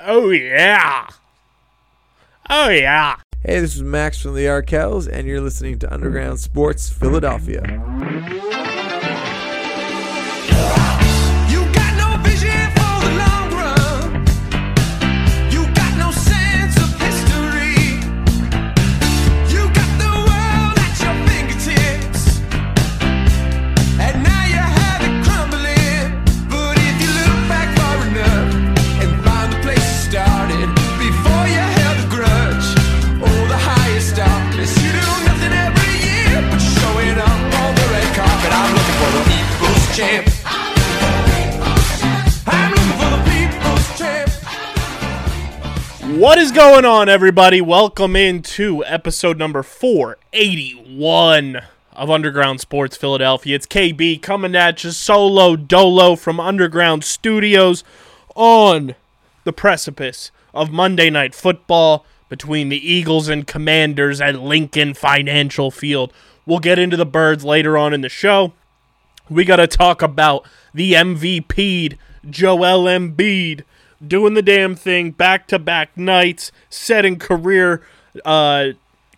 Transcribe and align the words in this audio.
Oh, 0.00 0.30
yeah. 0.30 1.08
Oh, 2.48 2.68
yeah. 2.68 3.16
Hey, 3.44 3.60
this 3.60 3.74
is 3.74 3.82
Max 3.82 4.20
from 4.20 4.34
the 4.34 4.44
Arkells, 4.46 5.08
and 5.10 5.26
you're 5.26 5.40
listening 5.40 5.78
to 5.80 5.92
Underground 5.92 6.38
Sports 6.38 6.88
Philadelphia. 6.88 7.62
What 46.18 46.36
is 46.36 46.50
going 46.50 46.84
on, 46.84 47.08
everybody? 47.08 47.60
Welcome 47.60 48.16
into 48.16 48.84
episode 48.84 49.38
number 49.38 49.62
481 49.62 51.62
of 51.92 52.10
Underground 52.10 52.60
Sports 52.60 52.96
Philadelphia. 52.96 53.54
It's 53.54 53.68
KB 53.68 54.20
coming 54.20 54.56
at 54.56 54.82
you 54.82 54.90
solo 54.90 55.54
dolo 55.54 56.16
from 56.16 56.40
Underground 56.40 57.04
Studios 57.04 57.84
on 58.34 58.96
the 59.44 59.52
precipice 59.52 60.32
of 60.52 60.72
Monday 60.72 61.08
Night 61.08 61.36
Football 61.36 62.04
between 62.28 62.68
the 62.68 62.84
Eagles 62.84 63.28
and 63.28 63.46
Commanders 63.46 64.20
at 64.20 64.40
Lincoln 64.40 64.94
Financial 64.94 65.70
Field. 65.70 66.12
We'll 66.44 66.58
get 66.58 66.80
into 66.80 66.96
the 66.96 67.06
birds 67.06 67.44
later 67.44 67.78
on 67.78 67.94
in 67.94 68.00
the 68.00 68.08
show. 68.08 68.54
We 69.30 69.44
got 69.44 69.56
to 69.56 69.68
talk 69.68 70.02
about 70.02 70.44
the 70.74 70.94
MVP'd 70.94 71.96
Joel 72.28 72.86
Embiid 72.86 73.62
doing 74.06 74.34
the 74.34 74.42
damn 74.42 74.74
thing 74.74 75.10
back 75.10 75.46
to 75.48 75.58
back 75.58 75.96
nights, 75.96 76.52
setting 76.70 77.18
career 77.18 77.82
uh, 78.24 78.68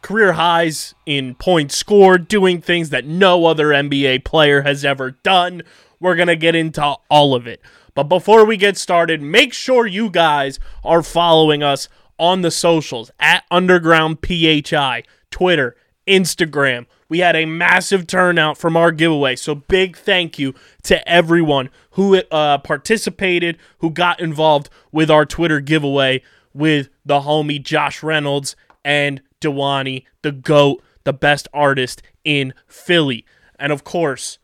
career 0.03 0.33
highs 0.33 0.95
in 1.07 1.35
points 1.35 1.77
scored, 1.77 2.29
doing 2.29 2.61
things 2.61 2.91
that 2.91 3.05
no 3.05 3.47
other 3.47 3.69
NBA 3.69 4.25
player 4.25 4.63
has 4.63 4.85
ever 4.85 5.13
done. 5.23 5.63
We're 5.99 6.17
going 6.17 6.29
to 6.29 6.37
get 6.37 6.55
into 6.55 6.83
all 7.09 7.35
of 7.35 7.47
it. 7.47 7.61
But 7.95 8.05
before 8.05 8.45
we 8.45 8.57
get 8.57 8.79
started, 8.79 9.21
make 9.21 9.53
sure 9.53 9.87
you 9.87 10.11
guys 10.11 10.59
are 10.85 11.03
following 11.03 11.63
us 11.63 11.89
on 12.19 12.43
the 12.43 12.51
socials 12.51 13.11
at 13.19 13.45
Underground 13.51 14.19
PHI, 14.23 15.03
Twitter, 15.31 15.77
Instagram. 16.07 16.87
We 17.09 17.19
had 17.19 17.35
a 17.35 17.45
massive 17.45 18.07
turnout 18.07 18.57
from 18.57 18.77
our 18.77 18.93
giveaway. 18.93 19.37
So 19.37 19.55
big 19.55 19.97
thank 19.97 20.39
you 20.39 20.55
to 20.85 21.07
everyone 21.09 21.69
who 22.01 22.17
uh, 22.17 22.57
participated, 22.57 23.59
who 23.81 23.91
got 23.91 24.21
involved 24.21 24.71
with 24.91 25.11
our 25.11 25.27
Twitter 25.27 25.61
giveaway 25.61 26.23
with 26.55 26.89
the 27.05 27.21
homie 27.21 27.63
Josh 27.63 28.03
Reynolds 28.03 28.57
and 28.83 29.21
Dewani, 29.39 30.07
the 30.23 30.33
GOAT, 30.33 30.83
the 31.05 31.13
best 31.13 31.47
artist 31.53 32.01
in 32.25 32.55
Philly. 32.67 33.27
And 33.59 33.71
of 33.71 33.85
course, 33.85 34.39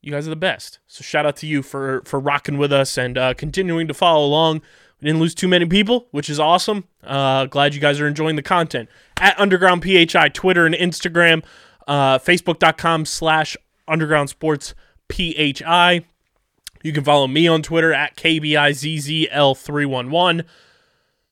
you 0.00 0.10
guys 0.10 0.26
are 0.26 0.30
the 0.30 0.36
best. 0.36 0.78
So 0.86 1.02
shout 1.02 1.26
out 1.26 1.36
to 1.36 1.46
you 1.46 1.60
for 1.60 2.00
for 2.06 2.18
rocking 2.18 2.56
with 2.56 2.72
us 2.72 2.96
and 2.96 3.18
uh, 3.18 3.34
continuing 3.34 3.86
to 3.88 3.92
follow 3.92 4.24
along. 4.24 4.62
We 5.02 5.08
didn't 5.08 5.20
lose 5.20 5.34
too 5.34 5.48
many 5.48 5.66
people, 5.66 6.06
which 6.10 6.30
is 6.30 6.40
awesome. 6.40 6.84
Uh, 7.04 7.44
glad 7.44 7.74
you 7.74 7.82
guys 7.82 8.00
are 8.00 8.08
enjoying 8.08 8.36
the 8.36 8.42
content. 8.42 8.88
At 9.18 9.38
Underground 9.38 9.82
PHI, 9.82 10.30
Twitter 10.30 10.64
and 10.64 10.74
Instagram, 10.74 11.44
uh, 11.86 12.18
Facebook.com 12.18 13.04
slash 13.04 13.58
Underground 13.86 14.30
Sports 14.30 14.74
PHI. 15.10 16.06
You 16.82 16.92
can 16.92 17.04
follow 17.04 17.26
me 17.26 17.46
on 17.46 17.62
Twitter 17.62 17.92
at 17.92 18.16
KBIZZL311. 18.16 20.44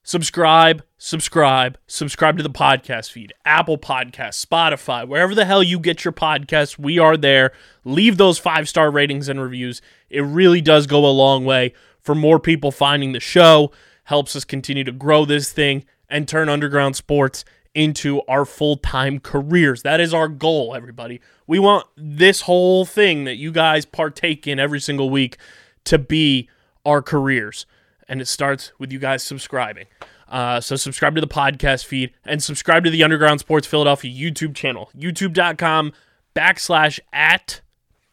Subscribe, 0.03 0.83
subscribe, 0.97 1.77
subscribe 1.85 2.37
to 2.37 2.43
the 2.43 2.49
podcast 2.49 3.11
feed. 3.11 3.33
Apple 3.45 3.77
Podcasts, 3.77 4.45
Spotify, 4.45 5.07
wherever 5.07 5.35
the 5.35 5.45
hell 5.45 5.61
you 5.61 5.79
get 5.79 6.05
your 6.05 6.11
podcasts, 6.11 6.79
we 6.79 6.97
are 6.97 7.17
there. 7.17 7.51
Leave 7.83 8.17
those 8.17 8.39
five 8.39 8.69
star 8.69 8.89
ratings 8.89 9.27
and 9.27 9.41
reviews. 9.41 9.81
It 10.09 10.21
really 10.21 10.61
does 10.61 10.87
go 10.87 11.05
a 11.05 11.11
long 11.11 11.45
way 11.45 11.73
for 11.99 12.15
more 12.15 12.39
people 12.39 12.71
finding 12.71 13.11
the 13.11 13.19
show, 13.19 13.71
helps 14.05 14.35
us 14.35 14.45
continue 14.45 14.83
to 14.83 14.91
grow 14.91 15.25
this 15.25 15.51
thing 15.51 15.85
and 16.09 16.27
turn 16.27 16.49
underground 16.49 16.95
sports 16.95 17.45
into 17.73 18.21
our 18.27 18.45
full 18.45 18.77
time 18.77 19.19
careers. 19.19 19.83
That 19.83 19.99
is 19.99 20.13
our 20.13 20.27
goal, 20.27 20.75
everybody. 20.75 21.21
We 21.47 21.59
want 21.59 21.87
this 21.95 22.41
whole 22.41 22.85
thing 22.85 23.23
that 23.25 23.37
you 23.37 23.51
guys 23.51 23.85
partake 23.85 24.47
in 24.47 24.59
every 24.59 24.79
single 24.79 25.09
week 25.09 25.37
to 25.85 25.97
be 25.97 26.49
our 26.85 27.01
careers. 27.01 27.65
And 28.07 28.21
it 28.21 28.27
starts 28.27 28.71
with 28.79 28.91
you 28.91 28.99
guys 28.99 29.23
subscribing. 29.23 29.85
Uh, 30.27 30.61
so 30.61 30.75
subscribe 30.75 31.15
to 31.15 31.21
the 31.21 31.27
podcast 31.27 31.85
feed 31.85 32.11
and 32.25 32.41
subscribe 32.41 32.83
to 32.83 32.89
the 32.89 33.03
Underground 33.03 33.39
Sports 33.39 33.65
Philadelphia 33.65 34.11
YouTube 34.11 34.55
channel, 34.55 34.91
youtube.com 34.95 35.91
backslash 36.35 36.99
at 37.11 37.61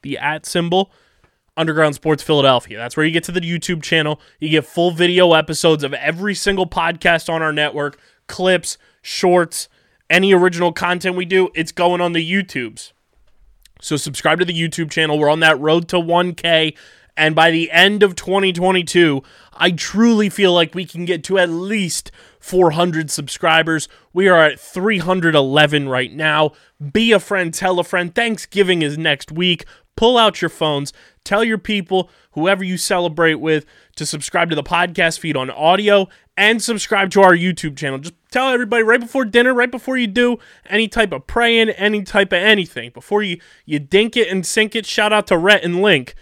the 0.02 0.16
at 0.16 0.46
symbol 0.46 0.90
Underground 1.56 1.94
Sports 1.94 2.22
Philadelphia. 2.22 2.76
That's 2.76 2.96
where 2.96 3.06
you 3.06 3.12
get 3.12 3.24
to 3.24 3.32
the 3.32 3.40
YouTube 3.40 3.82
channel. 3.82 4.20
You 4.40 4.48
get 4.50 4.66
full 4.66 4.90
video 4.90 5.32
episodes 5.32 5.84
of 5.84 5.94
every 5.94 6.34
single 6.34 6.66
podcast 6.66 7.32
on 7.32 7.42
our 7.42 7.52
network, 7.52 7.98
clips, 8.26 8.76
shorts, 9.06 9.68
any 10.10 10.34
original 10.34 10.72
content 10.72 11.16
we 11.16 11.24
do, 11.24 11.48
it's 11.54 11.72
going 11.72 12.00
on 12.00 12.12
the 12.12 12.32
YouTubes. 12.32 12.92
So 13.80 13.96
subscribe 13.96 14.40
to 14.40 14.44
the 14.44 14.52
YouTube 14.52 14.90
channel. 14.90 15.18
We're 15.18 15.30
on 15.30 15.40
that 15.40 15.60
road 15.60 15.88
to 15.88 15.96
1K. 15.96 16.76
And 17.16 17.34
by 17.34 17.50
the 17.50 17.70
end 17.70 18.02
of 18.02 18.14
2022, 18.14 19.22
I 19.54 19.70
truly 19.70 20.28
feel 20.28 20.52
like 20.52 20.74
we 20.74 20.84
can 20.84 21.04
get 21.04 21.24
to 21.24 21.38
at 21.38 21.48
least 21.48 22.10
400 22.40 23.10
subscribers. 23.10 23.88
We 24.12 24.28
are 24.28 24.42
at 24.42 24.60
311 24.60 25.88
right 25.88 26.12
now. 26.12 26.52
Be 26.92 27.12
a 27.12 27.20
friend, 27.20 27.54
tell 27.54 27.78
a 27.78 27.84
friend. 27.84 28.14
Thanksgiving 28.14 28.82
is 28.82 28.98
next 28.98 29.32
week. 29.32 29.64
Pull 29.96 30.18
out 30.18 30.42
your 30.42 30.50
phones, 30.50 30.92
tell 31.24 31.42
your 31.42 31.58
people, 31.58 32.10
whoever 32.32 32.62
you 32.62 32.76
celebrate 32.76 33.36
with, 33.36 33.64
to 33.96 34.06
subscribe 34.06 34.50
to 34.50 34.56
the 34.56 34.62
podcast 34.62 35.18
feed 35.18 35.36
on 35.36 35.50
audio 35.50 36.08
and 36.36 36.62
subscribe 36.62 37.10
to 37.10 37.22
our 37.22 37.34
YouTube 37.34 37.76
channel. 37.76 37.98
Just 37.98 38.14
tell 38.30 38.50
everybody 38.50 38.82
right 38.82 39.00
before 39.00 39.24
dinner, 39.24 39.54
right 39.54 39.70
before 39.70 39.96
you 39.96 40.06
do 40.06 40.38
any 40.66 40.86
type 40.86 41.12
of 41.12 41.26
praying, 41.26 41.70
any 41.70 42.02
type 42.02 42.28
of 42.28 42.38
anything. 42.38 42.90
Before 42.90 43.22
you 43.22 43.40
you 43.64 43.78
dink 43.78 44.16
it 44.16 44.28
and 44.28 44.44
sink 44.44 44.76
it, 44.76 44.86
shout 44.86 45.12
out 45.12 45.26
to 45.28 45.38
Rhett 45.38 45.64
and 45.64 45.80
Link. 45.80 46.14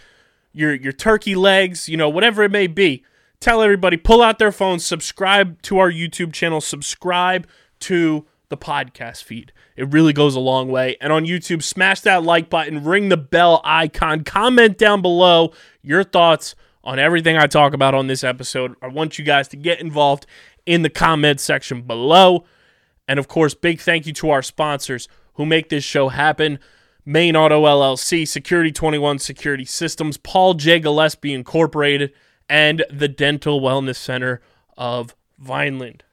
Your 0.53 0.73
your 0.73 0.93
turkey 0.93 1.35
legs, 1.35 1.89
you 1.89 1.97
know, 1.97 2.09
whatever 2.09 2.43
it 2.43 2.51
may 2.51 2.67
be. 2.67 3.03
Tell 3.41 3.61
everybody, 3.61 3.97
pull 3.97 4.21
out 4.21 4.39
their 4.39 4.53
phones, 4.53 4.85
subscribe 4.85 5.61
to 5.63 5.77
our 5.77 5.91
YouTube 5.91 6.31
channel, 6.31 6.61
subscribe 6.61 7.47
to 7.81 8.25
the 8.49 8.57
podcast 8.57 9.23
feed. 9.23 9.51
It 9.75 9.91
really 9.91 10.13
goes 10.13 10.35
a 10.35 10.39
long 10.39 10.69
way. 10.69 10.97
And 11.01 11.11
on 11.11 11.25
YouTube, 11.25 11.63
smash 11.63 12.01
that 12.01 12.23
like 12.23 12.49
button, 12.49 12.83
ring 12.83 13.09
the 13.09 13.17
bell 13.17 13.61
icon, 13.63 14.23
comment 14.23 14.77
down 14.77 15.01
below 15.01 15.51
your 15.81 16.03
thoughts 16.03 16.55
on 16.83 16.99
everything 16.99 17.37
I 17.37 17.47
talk 17.47 17.73
about 17.73 17.93
on 17.93 18.07
this 18.07 18.23
episode. 18.23 18.75
I 18.81 18.87
want 18.87 19.17
you 19.17 19.25
guys 19.25 19.47
to 19.49 19.57
get 19.57 19.81
involved 19.81 20.25
in 20.65 20.83
the 20.83 20.89
comment 20.89 21.39
section 21.39 21.81
below. 21.81 22.45
And 23.07 23.19
of 23.19 23.27
course, 23.27 23.53
big 23.53 23.81
thank 23.81 24.05
you 24.05 24.13
to 24.13 24.29
our 24.29 24.41
sponsors 24.41 25.07
who 25.33 25.45
make 25.45 25.69
this 25.69 25.83
show 25.83 26.09
happen. 26.09 26.59
Main 27.05 27.35
Auto 27.35 27.65
LLC, 27.65 28.27
Security 28.27 28.71
21 28.71 29.19
Security 29.19 29.65
Systems, 29.65 30.17
Paul 30.17 30.55
J. 30.55 30.79
Gillespie 30.79 31.33
Incorporated, 31.33 32.11
and 32.49 32.83
the 32.89 33.07
Dental 33.07 33.61
Wellness 33.61 33.97
Center 33.97 34.41
of 34.77 35.15
Vineland. 35.37 36.04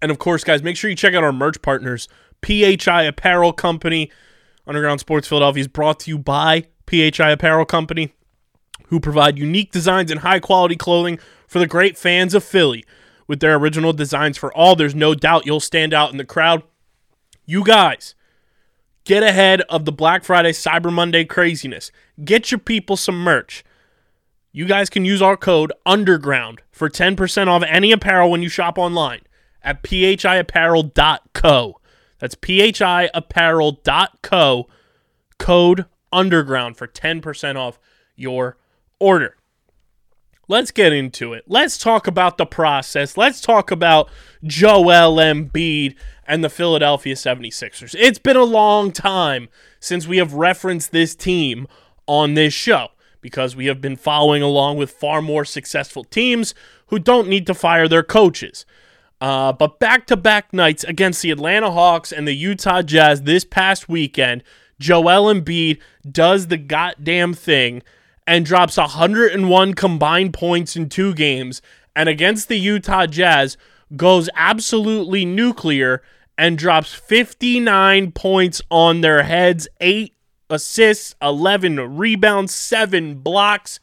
And 0.00 0.10
of 0.10 0.18
course, 0.18 0.44
guys, 0.44 0.62
make 0.62 0.76
sure 0.76 0.90
you 0.90 0.96
check 0.96 1.14
out 1.14 1.24
our 1.24 1.32
merch 1.32 1.60
partners, 1.62 2.08
PHI 2.42 3.02
Apparel 3.02 3.52
Company. 3.52 4.10
Underground 4.66 5.00
Sports 5.00 5.26
Philadelphia 5.28 5.62
is 5.62 5.68
brought 5.68 6.00
to 6.00 6.10
you 6.10 6.18
by 6.18 6.66
PHI 6.86 7.30
Apparel 7.30 7.64
Company, 7.64 8.12
who 8.88 9.00
provide 9.00 9.38
unique 9.38 9.72
designs 9.72 10.10
and 10.10 10.20
high 10.20 10.40
quality 10.40 10.76
clothing 10.76 11.18
for 11.46 11.58
the 11.58 11.66
great 11.66 11.96
fans 11.96 12.34
of 12.34 12.44
Philly. 12.44 12.84
With 13.26 13.40
their 13.40 13.56
original 13.56 13.92
designs 13.92 14.38
for 14.38 14.54
all, 14.54 14.76
there's 14.76 14.94
no 14.94 15.14
doubt 15.14 15.46
you'll 15.46 15.60
stand 15.60 15.92
out 15.92 16.12
in 16.12 16.16
the 16.16 16.24
crowd. 16.24 16.62
You 17.44 17.64
guys, 17.64 18.14
get 19.04 19.22
ahead 19.22 19.62
of 19.62 19.84
the 19.84 19.92
Black 19.92 20.24
Friday 20.24 20.52
Cyber 20.52 20.92
Monday 20.92 21.24
craziness. 21.24 21.90
Get 22.24 22.50
your 22.50 22.58
people 22.58 22.96
some 22.96 23.18
merch. 23.22 23.64
You 24.52 24.64
guys 24.64 24.88
can 24.88 25.04
use 25.04 25.20
our 25.20 25.36
code 25.36 25.72
UNDERGROUND 25.86 26.60
for 26.72 26.88
10% 26.88 27.48
off 27.48 27.62
any 27.66 27.92
apparel 27.92 28.30
when 28.30 28.42
you 28.42 28.48
shop 28.48 28.78
online 28.78 29.20
at 29.62 29.82
phiapparel.co. 29.82 31.80
That's 32.18 32.34
phiapparel.co. 32.34 34.68
Code 35.38 35.86
underground 36.12 36.76
for 36.76 36.88
10% 36.88 37.56
off 37.56 37.78
your 38.16 38.58
order. 38.98 39.38
Let's 40.50 40.70
get 40.70 40.94
into 40.94 41.34
it. 41.34 41.44
Let's 41.46 41.76
talk 41.76 42.06
about 42.06 42.38
the 42.38 42.46
process. 42.46 43.18
Let's 43.18 43.42
talk 43.42 43.70
about 43.70 44.08
Joel 44.42 45.16
Embiid 45.16 45.94
and 46.26 46.42
the 46.42 46.48
Philadelphia 46.48 47.14
76ers. 47.14 47.94
It's 47.98 48.18
been 48.18 48.36
a 48.36 48.44
long 48.44 48.90
time 48.90 49.50
since 49.78 50.08
we 50.08 50.16
have 50.16 50.32
referenced 50.32 50.90
this 50.90 51.14
team 51.14 51.66
on 52.06 52.32
this 52.32 52.54
show 52.54 52.88
because 53.20 53.54
we 53.54 53.66
have 53.66 53.82
been 53.82 53.96
following 53.96 54.42
along 54.42 54.78
with 54.78 54.90
far 54.90 55.20
more 55.20 55.44
successful 55.44 56.04
teams 56.04 56.54
who 56.86 56.98
don't 56.98 57.28
need 57.28 57.46
to 57.46 57.54
fire 57.54 57.86
their 57.86 58.02
coaches. 58.02 58.64
Uh, 59.20 59.52
but 59.52 59.78
back 59.80 60.06
to 60.06 60.16
back 60.16 60.52
nights 60.52 60.84
against 60.84 61.22
the 61.22 61.30
Atlanta 61.30 61.70
Hawks 61.70 62.12
and 62.12 62.26
the 62.26 62.34
Utah 62.34 62.82
Jazz 62.82 63.22
this 63.22 63.44
past 63.44 63.88
weekend, 63.88 64.44
Joel 64.78 65.32
Embiid 65.32 65.80
does 66.10 66.46
the 66.46 66.56
goddamn 66.56 67.34
thing 67.34 67.82
and 68.26 68.44
drops 68.44 68.76
101 68.76 69.74
combined 69.74 70.34
points 70.34 70.76
in 70.76 70.88
two 70.88 71.14
games. 71.14 71.60
And 71.96 72.08
against 72.08 72.48
the 72.48 72.58
Utah 72.58 73.06
Jazz, 73.06 73.56
goes 73.96 74.28
absolutely 74.34 75.24
nuclear 75.24 76.02
and 76.36 76.58
drops 76.58 76.92
59 76.94 78.12
points 78.12 78.62
on 78.70 79.00
their 79.00 79.24
heads, 79.24 79.66
8 79.80 80.14
assists, 80.50 81.14
11 81.20 81.96
rebounds, 81.96 82.54
7 82.54 83.16
blocks. 83.16 83.80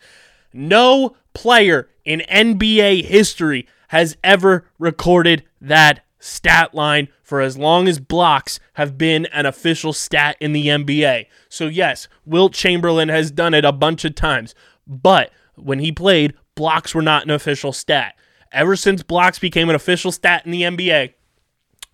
No 0.53 1.15
player 1.33 1.89
in 2.05 2.21
NBA 2.29 3.05
history 3.05 3.67
has 3.95 4.17
ever 4.25 4.67
recorded 4.77 5.41
that 5.61 6.03
stat 6.19 6.73
line 6.73 7.07
for 7.23 7.39
as 7.39 7.57
long 7.57 7.87
as 7.87 7.97
blocks 7.97 8.59
have 8.73 8.97
been 8.97 9.25
an 9.27 9.45
official 9.45 9.93
stat 9.93 10.35
in 10.41 10.51
the 10.51 10.67
NBA. 10.67 11.27
So, 11.47 11.67
yes, 11.67 12.09
Wilt 12.25 12.51
Chamberlain 12.51 13.07
has 13.07 13.31
done 13.31 13.53
it 13.53 13.63
a 13.63 13.71
bunch 13.71 14.03
of 14.03 14.13
times, 14.13 14.53
but 14.85 15.31
when 15.55 15.79
he 15.79 15.93
played, 15.93 16.33
blocks 16.55 16.93
were 16.93 17.01
not 17.01 17.23
an 17.23 17.31
official 17.31 17.71
stat. 17.71 18.15
Ever 18.51 18.75
since 18.75 19.01
blocks 19.01 19.39
became 19.39 19.69
an 19.69 19.75
official 19.75 20.11
stat 20.11 20.45
in 20.45 20.51
the 20.51 20.63
NBA, 20.63 21.13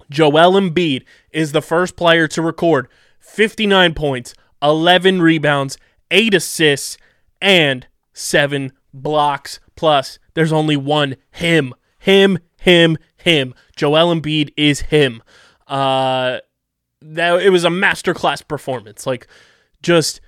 Joel 0.09 0.59
Embiid 0.59 1.03
is 1.29 1.51
the 1.51 1.61
first 1.61 1.95
player 1.95 2.27
to 2.29 2.41
record 2.41 2.87
59 3.19 3.93
points, 3.93 4.33
11 4.63 5.21
rebounds, 5.21 5.77
8 6.09 6.33
assists, 6.33 6.97
and 7.39 7.85
7 8.11 8.71
blocks. 8.91 9.59
Plus, 9.75 10.17
there's 10.33 10.51
only 10.51 10.75
one 10.75 11.15
him. 11.29 11.75
Him, 12.01 12.39
him, 12.57 12.97
him. 13.15 13.53
Joel 13.75 14.13
Embiid 14.13 14.53
is 14.57 14.81
him. 14.81 15.23
Uh 15.67 16.39
that 17.01 17.41
it 17.41 17.49
was 17.49 17.63
a 17.63 17.69
masterclass 17.69 18.47
performance. 18.47 19.05
Like 19.05 19.27
just 19.81 20.21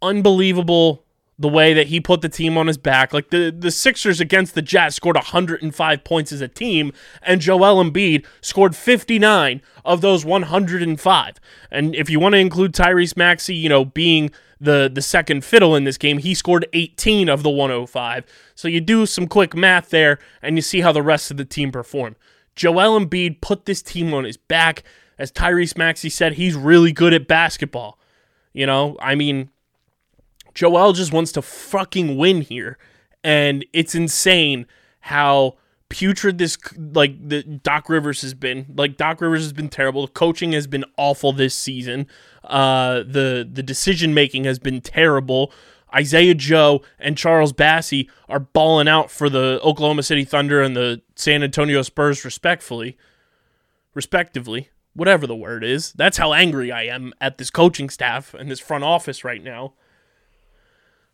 unbelievable 0.00 1.03
the 1.38 1.48
way 1.48 1.74
that 1.74 1.88
he 1.88 2.00
put 2.00 2.20
the 2.20 2.28
team 2.28 2.56
on 2.56 2.66
his 2.66 2.78
back. 2.78 3.12
Like 3.12 3.30
the 3.30 3.54
the 3.56 3.70
Sixers 3.70 4.20
against 4.20 4.54
the 4.54 4.62
Jazz 4.62 4.94
scored 4.94 5.16
105 5.16 6.04
points 6.04 6.32
as 6.32 6.40
a 6.40 6.48
team, 6.48 6.92
and 7.22 7.40
Joel 7.40 7.82
Embiid 7.82 8.24
scored 8.40 8.76
59 8.76 9.60
of 9.84 10.00
those 10.00 10.24
105. 10.24 11.34
And 11.70 11.94
if 11.94 12.08
you 12.08 12.20
want 12.20 12.34
to 12.34 12.38
include 12.38 12.72
Tyrese 12.72 13.16
Maxey, 13.16 13.54
you 13.54 13.68
know, 13.68 13.84
being 13.84 14.30
the 14.60 14.90
the 14.92 15.02
second 15.02 15.44
fiddle 15.44 15.74
in 15.74 15.84
this 15.84 15.98
game, 15.98 16.18
he 16.18 16.34
scored 16.34 16.66
18 16.72 17.28
of 17.28 17.42
the 17.42 17.50
105. 17.50 18.24
So 18.54 18.68
you 18.68 18.80
do 18.80 19.06
some 19.06 19.26
quick 19.26 19.54
math 19.54 19.90
there, 19.90 20.18
and 20.40 20.56
you 20.56 20.62
see 20.62 20.80
how 20.80 20.92
the 20.92 21.02
rest 21.02 21.30
of 21.30 21.36
the 21.36 21.44
team 21.44 21.72
performed. 21.72 22.16
Joel 22.54 23.00
Embiid 23.00 23.40
put 23.40 23.64
this 23.64 23.82
team 23.82 24.14
on 24.14 24.24
his 24.24 24.36
back. 24.36 24.84
As 25.16 25.30
Tyrese 25.30 25.76
Maxey 25.78 26.10
said, 26.10 26.34
he's 26.34 26.56
really 26.56 26.92
good 26.92 27.12
at 27.12 27.28
basketball. 27.28 27.98
You 28.52 28.66
know, 28.66 28.96
I 29.00 29.14
mean, 29.14 29.50
Joel 30.54 30.92
just 30.92 31.12
wants 31.12 31.32
to 31.32 31.42
fucking 31.42 32.16
win 32.16 32.40
here. 32.42 32.78
And 33.22 33.64
it's 33.72 33.94
insane 33.94 34.66
how 35.00 35.56
putrid 35.88 36.38
this 36.38 36.56
like 36.76 37.28
the 37.28 37.42
Doc 37.42 37.88
Rivers 37.88 38.22
has 38.22 38.34
been. 38.34 38.66
Like 38.76 38.96
Doc 38.96 39.20
Rivers 39.20 39.42
has 39.42 39.52
been 39.52 39.68
terrible. 39.68 40.06
The 40.06 40.12
coaching 40.12 40.52
has 40.52 40.66
been 40.66 40.84
awful 40.96 41.32
this 41.32 41.54
season. 41.54 42.06
Uh 42.42 42.98
the 42.98 43.48
the 43.50 43.62
decision 43.62 44.14
making 44.14 44.44
has 44.44 44.58
been 44.58 44.80
terrible. 44.80 45.52
Isaiah 45.94 46.34
Joe 46.34 46.82
and 46.98 47.16
Charles 47.16 47.52
Bassey 47.52 48.08
are 48.28 48.40
balling 48.40 48.88
out 48.88 49.10
for 49.10 49.30
the 49.30 49.60
Oklahoma 49.62 50.02
City 50.02 50.24
Thunder 50.24 50.60
and 50.60 50.76
the 50.76 51.02
San 51.14 51.42
Antonio 51.42 51.82
Spurs 51.82 52.24
respectfully 52.24 52.96
respectively, 53.94 54.70
whatever 54.94 55.26
the 55.26 55.36
word 55.36 55.64
is. 55.64 55.92
That's 55.92 56.18
how 56.18 56.32
angry 56.32 56.70
I 56.70 56.82
am 56.84 57.14
at 57.20 57.38
this 57.38 57.50
coaching 57.50 57.88
staff 57.88 58.34
and 58.34 58.50
this 58.50 58.60
front 58.60 58.84
office 58.84 59.24
right 59.24 59.42
now. 59.42 59.74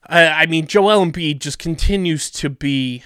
I, 0.07 0.27
I 0.27 0.47
mean, 0.47 0.67
Joel 0.67 1.05
Embiid 1.05 1.41
just 1.41 1.59
continues 1.59 2.31
to 2.33 2.51
be 2.51 3.03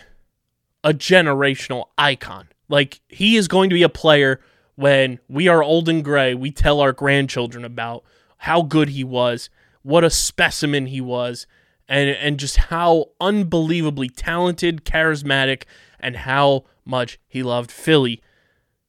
a 0.82 0.92
generational 0.92 1.86
icon. 1.98 2.48
Like, 2.68 3.00
he 3.08 3.36
is 3.36 3.48
going 3.48 3.70
to 3.70 3.74
be 3.74 3.82
a 3.82 3.88
player 3.88 4.40
when 4.76 5.20
we 5.28 5.48
are 5.48 5.62
old 5.62 5.88
and 5.88 6.04
gray, 6.04 6.34
we 6.34 6.50
tell 6.50 6.80
our 6.80 6.92
grandchildren 6.92 7.64
about 7.64 8.02
how 8.38 8.62
good 8.62 8.90
he 8.90 9.04
was, 9.04 9.48
what 9.82 10.04
a 10.04 10.10
specimen 10.10 10.86
he 10.86 11.00
was, 11.00 11.46
and, 11.88 12.10
and 12.10 12.38
just 12.38 12.56
how 12.56 13.10
unbelievably 13.20 14.08
talented, 14.08 14.84
charismatic, 14.84 15.64
and 16.00 16.16
how 16.16 16.64
much 16.84 17.18
he 17.26 17.42
loved 17.42 17.70
Philly 17.70 18.20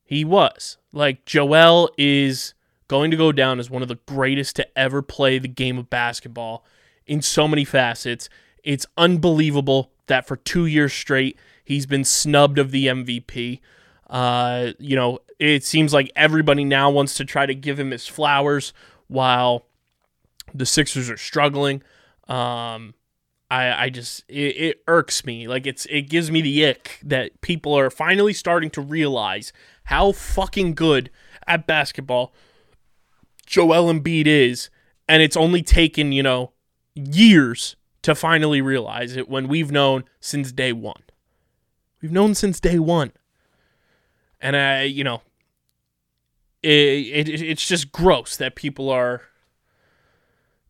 he 0.03 0.25
was. 0.25 0.77
Like, 0.91 1.25
Joel 1.25 1.91
is 1.97 2.53
going 2.87 3.11
to 3.11 3.17
go 3.17 3.31
down 3.31 3.59
as 3.59 3.69
one 3.69 3.81
of 3.81 3.87
the 3.87 3.99
greatest 4.07 4.55
to 4.55 4.77
ever 4.77 5.01
play 5.01 5.37
the 5.37 5.47
game 5.47 5.77
of 5.77 5.89
basketball 5.89 6.65
in 7.07 7.21
so 7.21 7.47
many 7.47 7.65
facets. 7.65 8.29
It's 8.63 8.85
unbelievable 8.97 9.91
that 10.07 10.27
for 10.27 10.35
two 10.35 10.65
years 10.65 10.93
straight, 10.93 11.37
he's 11.63 11.85
been 11.85 12.03
snubbed 12.03 12.59
of 12.59 12.71
the 12.71 12.87
MVP. 12.87 13.59
Uh, 14.09 14.71
you 14.79 14.95
know, 14.95 15.19
it 15.39 15.63
seems 15.63 15.93
like 15.93 16.11
everybody 16.15 16.63
now 16.63 16.89
wants 16.89 17.15
to 17.15 17.25
try 17.25 17.45
to 17.45 17.55
give 17.55 17.79
him 17.79 17.91
his 17.91 18.07
flowers 18.07 18.73
while 19.07 19.65
the 20.53 20.65
Sixers 20.65 21.09
are 21.09 21.17
struggling. 21.17 21.81
Um, 22.27 22.93
I, 23.49 23.85
I 23.85 23.89
just 23.89 24.23
it, 24.27 24.57
it 24.57 24.83
irks 24.87 25.25
me. 25.25 25.47
Like 25.47 25.67
it's 25.67 25.85
it 25.85 26.03
gives 26.03 26.31
me 26.31 26.41
the 26.41 26.65
ick 26.65 26.99
that 27.03 27.41
people 27.41 27.77
are 27.77 27.89
finally 27.89 28.33
starting 28.33 28.69
to 28.71 28.81
realize 28.81 29.53
how 29.85 30.11
fucking 30.11 30.73
good 30.73 31.11
at 31.45 31.67
basketball 31.67 32.33
Joel 33.45 33.93
Embiid 33.93 34.25
is, 34.25 34.69
and 35.07 35.21
it's 35.21 35.37
only 35.37 35.61
taken 35.61 36.11
you 36.11 36.23
know 36.23 36.53
years 36.95 37.75
to 38.01 38.15
finally 38.15 38.61
realize 38.61 39.15
it 39.15 39.29
when 39.29 39.47
we've 39.47 39.71
known 39.71 40.05
since 40.19 40.51
day 40.51 40.71
one. 40.71 41.03
We've 42.01 42.11
known 42.11 42.35
since 42.35 42.59
day 42.59 42.79
one, 42.79 43.11
and 44.39 44.55
I 44.55 44.83
you 44.83 45.03
know 45.03 45.21
it, 46.63 47.29
it 47.29 47.41
it's 47.41 47.67
just 47.67 47.91
gross 47.91 48.37
that 48.37 48.55
people 48.55 48.89
are 48.89 49.23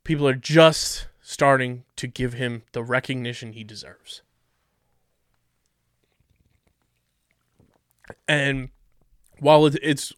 people 0.03 0.27
are 0.27 0.35
just 0.35 1.07
starting 1.21 1.83
to 1.95 2.07
give 2.07 2.33
him 2.33 2.63
the 2.71 2.83
recognition 2.83 3.53
he 3.53 3.63
deserves. 3.63 4.21
And 8.27 8.69
while 9.39 9.65
it's 9.65 10.13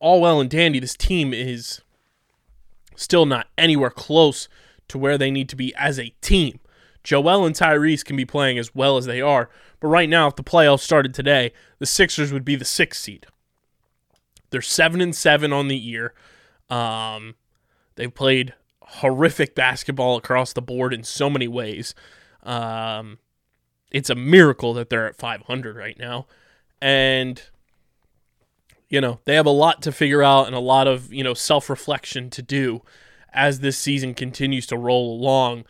all 0.00 0.20
well 0.20 0.40
and 0.40 0.50
dandy, 0.50 0.80
this 0.80 0.96
team 0.96 1.32
is 1.32 1.80
still 2.96 3.26
not 3.26 3.46
anywhere 3.56 3.90
close 3.90 4.48
to 4.88 4.98
where 4.98 5.18
they 5.18 5.30
need 5.30 5.48
to 5.50 5.56
be 5.56 5.74
as 5.76 5.98
a 5.98 6.14
team. 6.20 6.60
Joel 7.04 7.46
and 7.46 7.54
Tyrese 7.54 8.04
can 8.04 8.16
be 8.16 8.24
playing 8.24 8.58
as 8.58 8.74
well 8.74 8.96
as 8.96 9.06
they 9.06 9.20
are, 9.20 9.48
but 9.80 9.88
right 9.88 10.08
now, 10.08 10.26
if 10.26 10.36
the 10.36 10.42
playoffs 10.42 10.80
started 10.80 11.14
today, 11.14 11.52
the 11.78 11.86
Sixers 11.86 12.32
would 12.32 12.44
be 12.44 12.56
the 12.56 12.64
sixth 12.64 13.00
seed. 13.00 13.26
They're 14.50 14.60
seven 14.60 15.00
and 15.00 15.14
seven 15.14 15.52
on 15.52 15.68
the 15.68 15.76
year. 15.76 16.12
Um, 16.68 17.36
they've 17.94 18.14
played 18.14 18.54
horrific 18.82 19.54
basketball 19.54 20.16
across 20.16 20.52
the 20.52 20.62
board 20.62 20.94
in 20.94 21.04
so 21.04 21.28
many 21.28 21.46
ways. 21.46 21.94
Um, 22.42 23.18
it's 23.90 24.10
a 24.10 24.14
miracle 24.14 24.74
that 24.74 24.90
they're 24.90 25.06
at 25.06 25.16
500 25.16 25.76
right 25.76 25.98
now, 25.98 26.26
and 26.80 27.42
you 28.88 29.00
know 29.00 29.20
they 29.24 29.34
have 29.34 29.46
a 29.46 29.50
lot 29.50 29.82
to 29.82 29.92
figure 29.92 30.22
out 30.22 30.46
and 30.46 30.56
a 30.56 30.60
lot 30.60 30.86
of 30.86 31.12
you 31.12 31.22
know 31.22 31.34
self 31.34 31.68
reflection 31.68 32.30
to 32.30 32.42
do 32.42 32.82
as 33.32 33.60
this 33.60 33.78
season 33.78 34.14
continues 34.14 34.66
to 34.66 34.76
roll 34.76 35.18
along. 35.18 35.64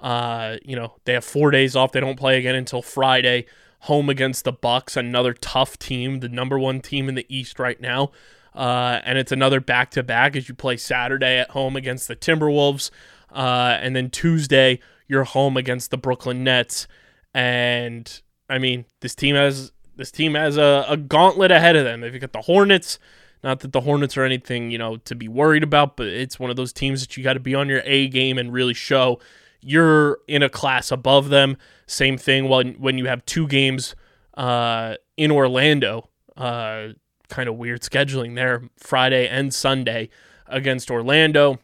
Uh, 0.00 0.56
you 0.64 0.76
know 0.76 0.94
they 1.04 1.14
have 1.14 1.24
four 1.24 1.50
days 1.50 1.74
off. 1.74 1.92
They 1.92 2.00
don't 2.00 2.18
play 2.18 2.38
again 2.38 2.54
until 2.54 2.82
Friday. 2.82 3.46
Home 3.80 4.08
against 4.08 4.44
the 4.44 4.52
Bucks, 4.52 4.96
another 4.96 5.34
tough 5.34 5.78
team, 5.78 6.20
the 6.20 6.28
number 6.28 6.58
one 6.58 6.80
team 6.80 7.06
in 7.06 7.16
the 7.16 7.26
East 7.28 7.58
right 7.58 7.78
now. 7.78 8.12
Uh, 8.54 9.00
and 9.04 9.18
it's 9.18 9.32
another 9.32 9.60
back 9.60 9.90
to 9.90 10.02
back 10.02 10.36
as 10.36 10.48
you 10.48 10.54
play 10.54 10.76
Saturday 10.76 11.38
at 11.38 11.50
home 11.50 11.76
against 11.76 12.08
the 12.08 12.16
Timberwolves, 12.16 12.90
uh, 13.30 13.76
and 13.80 13.94
then 13.94 14.08
Tuesday 14.10 14.78
you're 15.06 15.24
home 15.24 15.56
against 15.56 15.90
the 15.90 15.98
Brooklyn 15.98 16.44
Nets. 16.44 16.86
And 17.34 18.22
I 18.48 18.58
mean, 18.58 18.84
this 19.00 19.14
team 19.14 19.34
has 19.34 19.72
this 19.96 20.10
team 20.10 20.34
has 20.34 20.56
a, 20.56 20.84
a 20.88 20.96
gauntlet 20.96 21.50
ahead 21.50 21.76
of 21.76 21.84
them. 21.84 22.00
They've 22.00 22.20
got 22.20 22.32
the 22.32 22.42
Hornets. 22.42 22.98
Not 23.44 23.60
that 23.60 23.72
the 23.72 23.82
Hornets 23.82 24.16
are 24.16 24.24
anything 24.24 24.70
you 24.70 24.78
know 24.78 24.96
to 24.96 25.14
be 25.14 25.28
worried 25.28 25.62
about, 25.62 25.98
but 25.98 26.06
it's 26.06 26.40
one 26.40 26.48
of 26.48 26.56
those 26.56 26.72
teams 26.72 27.02
that 27.02 27.14
you 27.14 27.22
got 27.22 27.34
to 27.34 27.40
be 27.40 27.54
on 27.54 27.68
your 27.68 27.82
A 27.84 28.08
game 28.08 28.38
and 28.38 28.50
really 28.50 28.72
show 28.72 29.20
you're 29.60 30.18
in 30.26 30.42
a 30.42 30.48
class 30.48 30.90
above 30.90 31.28
them. 31.28 31.58
Same 31.86 32.16
thing 32.16 32.48
when 32.48 32.72
when 32.74 32.96
you 32.96 33.04
have 33.04 33.22
two 33.26 33.46
games 33.46 33.94
uh, 34.32 34.94
in 35.18 35.30
Orlando. 35.30 36.08
Uh, 36.34 36.94
kind 37.28 37.48
of 37.48 37.56
weird 37.56 37.82
scheduling 37.82 38.34
there, 38.34 38.62
Friday 38.78 39.28
and 39.28 39.52
Sunday 39.52 40.08
against 40.46 40.90
Orlando, 40.90 41.60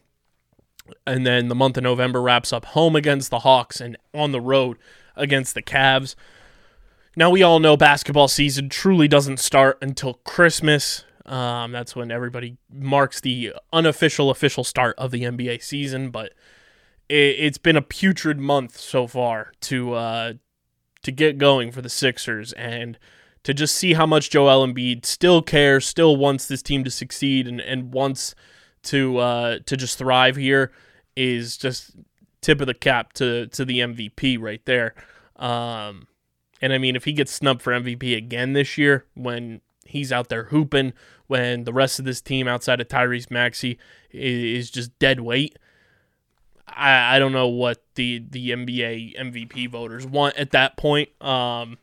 and 1.07 1.25
then 1.25 1.47
the 1.47 1.55
month 1.55 1.77
of 1.77 1.83
November 1.83 2.21
wraps 2.21 2.53
up 2.53 2.65
home 2.65 2.95
against 2.95 3.31
the 3.31 3.39
Hawks 3.39 3.81
and 3.81 3.97
on 4.13 4.31
the 4.31 4.41
road 4.41 4.77
against 5.15 5.55
the 5.55 5.63
Cavs. 5.63 6.13
Now 7.15 7.31
we 7.31 7.41
all 7.41 7.59
know 7.59 7.75
basketball 7.75 8.27
season 8.27 8.69
truly 8.69 9.07
doesn't 9.07 9.37
start 9.37 9.79
until 9.81 10.13
Christmas. 10.13 11.05
Um, 11.25 11.71
that's 11.71 11.95
when 11.95 12.11
everybody 12.11 12.57
marks 12.71 13.21
the 13.21 13.53
unofficial 13.71 14.29
official 14.29 14.63
start 14.63 14.95
of 14.97 15.11
the 15.11 15.23
NBA 15.23 15.61
season, 15.61 16.09
but 16.09 16.33
it, 17.09 17.35
it's 17.39 17.57
been 17.57 17.75
a 17.75 17.81
putrid 17.81 18.39
month 18.39 18.77
so 18.77 19.07
far 19.07 19.51
to 19.61 19.93
uh, 19.93 20.33
to 21.03 21.11
get 21.11 21.37
going 21.37 21.71
for 21.71 21.81
the 21.81 21.89
Sixers 21.89 22.53
and 22.53 22.97
to 23.43 23.53
just 23.53 23.75
see 23.75 23.93
how 23.93 24.05
much 24.05 24.29
Joel 24.29 24.65
Embiid 24.65 25.05
still 25.05 25.41
cares, 25.41 25.85
still 25.85 26.15
wants 26.15 26.47
this 26.47 26.61
team 26.61 26.83
to 26.83 26.91
succeed 26.91 27.47
and, 27.47 27.59
and 27.59 27.93
wants 27.93 28.35
to 28.83 29.17
uh, 29.17 29.59
to 29.65 29.77
just 29.77 29.97
thrive 29.97 30.35
here 30.35 30.71
is 31.15 31.57
just 31.57 31.91
tip 32.41 32.61
of 32.61 32.67
the 32.67 32.73
cap 32.73 33.13
to 33.13 33.47
to 33.47 33.65
the 33.65 33.79
MVP 33.79 34.39
right 34.39 34.63
there. 34.65 34.95
Um, 35.35 36.07
and 36.61 36.73
I 36.73 36.77
mean, 36.77 36.95
if 36.95 37.05
he 37.05 37.13
gets 37.13 37.31
snubbed 37.31 37.61
for 37.61 37.73
MVP 37.73 38.15
again 38.15 38.53
this 38.53 38.77
year, 38.77 39.05
when 39.15 39.61
he's 39.91 40.11
out 40.11 40.29
there 40.29 40.45
hooping, 40.45 40.93
when 41.27 41.63
the 41.63 41.73
rest 41.73 41.99
of 41.99 42.05
this 42.05 42.21
team 42.21 42.47
outside 42.47 42.81
of 42.81 42.87
Tyrese 42.87 43.31
Maxey 43.31 43.79
is, 44.11 44.69
just 44.69 44.97
dead 44.99 45.21
weight, 45.21 45.57
I, 46.67 47.15
I 47.15 47.19
don't 47.19 47.31
know 47.31 47.47
what 47.47 47.83
the 47.95 48.23
the 48.29 48.51
NBA 48.51 49.17
MVP 49.17 49.69
voters 49.69 50.05
want 50.05 50.35
at 50.35 50.51
that 50.51 50.77
point. 50.77 51.09
Um, 51.21 51.77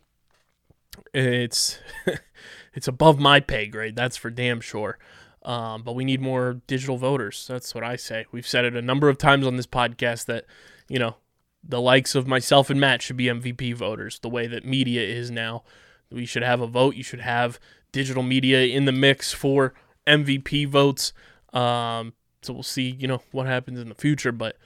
it's 1.14 1.78
it's 2.74 2.88
above 2.88 3.18
my 3.18 3.40
pay 3.40 3.66
grade. 3.66 3.96
That's 3.96 4.16
for 4.16 4.30
damn 4.30 4.60
sure. 4.60 4.98
Um, 5.44 5.82
but 5.82 5.94
we 5.94 6.04
need 6.04 6.20
more 6.20 6.60
digital 6.66 6.98
voters. 6.98 7.46
That's 7.48 7.74
what 7.74 7.84
I 7.84 7.96
say. 7.96 8.26
We've 8.32 8.46
said 8.46 8.64
it 8.64 8.76
a 8.76 8.82
number 8.82 9.08
of 9.08 9.18
times 9.18 9.46
on 9.46 9.56
this 9.56 9.66
podcast 9.66 10.26
that 10.26 10.44
you 10.88 10.98
know 10.98 11.16
the 11.62 11.80
likes 11.80 12.14
of 12.14 12.26
myself 12.26 12.70
and 12.70 12.80
Matt 12.80 13.02
should 13.02 13.16
be 13.16 13.26
MVP 13.26 13.74
voters. 13.74 14.18
The 14.18 14.28
way 14.28 14.46
that 14.46 14.64
media 14.64 15.02
is 15.02 15.30
now, 15.30 15.64
we 16.10 16.26
should 16.26 16.42
have 16.42 16.60
a 16.60 16.66
vote. 16.66 16.96
You 16.96 17.02
should 17.02 17.20
have 17.20 17.58
digital 17.92 18.22
media 18.22 18.64
in 18.64 18.84
the 18.84 18.92
mix 18.92 19.32
for 19.32 19.74
MVP 20.06 20.68
votes. 20.68 21.12
Um, 21.52 22.14
so 22.42 22.52
we'll 22.52 22.62
see, 22.62 22.90
you 22.98 23.08
know, 23.08 23.22
what 23.32 23.46
happens 23.46 23.78
in 23.78 23.88
the 23.88 23.94
future. 23.94 24.32
But 24.32 24.56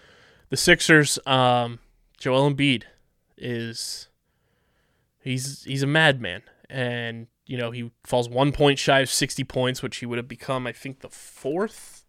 the 0.50 0.56
Sixers, 0.56 1.18
um, 1.26 1.78
Joel 2.18 2.52
Embiid 2.52 2.84
is 3.36 4.08
he's 5.20 5.64
he's 5.64 5.82
a 5.82 5.86
madman, 5.86 6.42
and 6.68 7.26
you 7.46 7.56
know 7.56 7.70
he 7.70 7.90
falls 8.04 8.28
one 8.28 8.52
point 8.52 8.78
shy 8.78 9.00
of 9.00 9.10
sixty 9.10 9.44
points, 9.44 9.82
which 9.82 9.96
he 9.98 10.06
would 10.06 10.18
have 10.18 10.28
become, 10.28 10.66
I 10.66 10.72
think, 10.72 11.00
the 11.00 11.08
fourth 11.08 12.04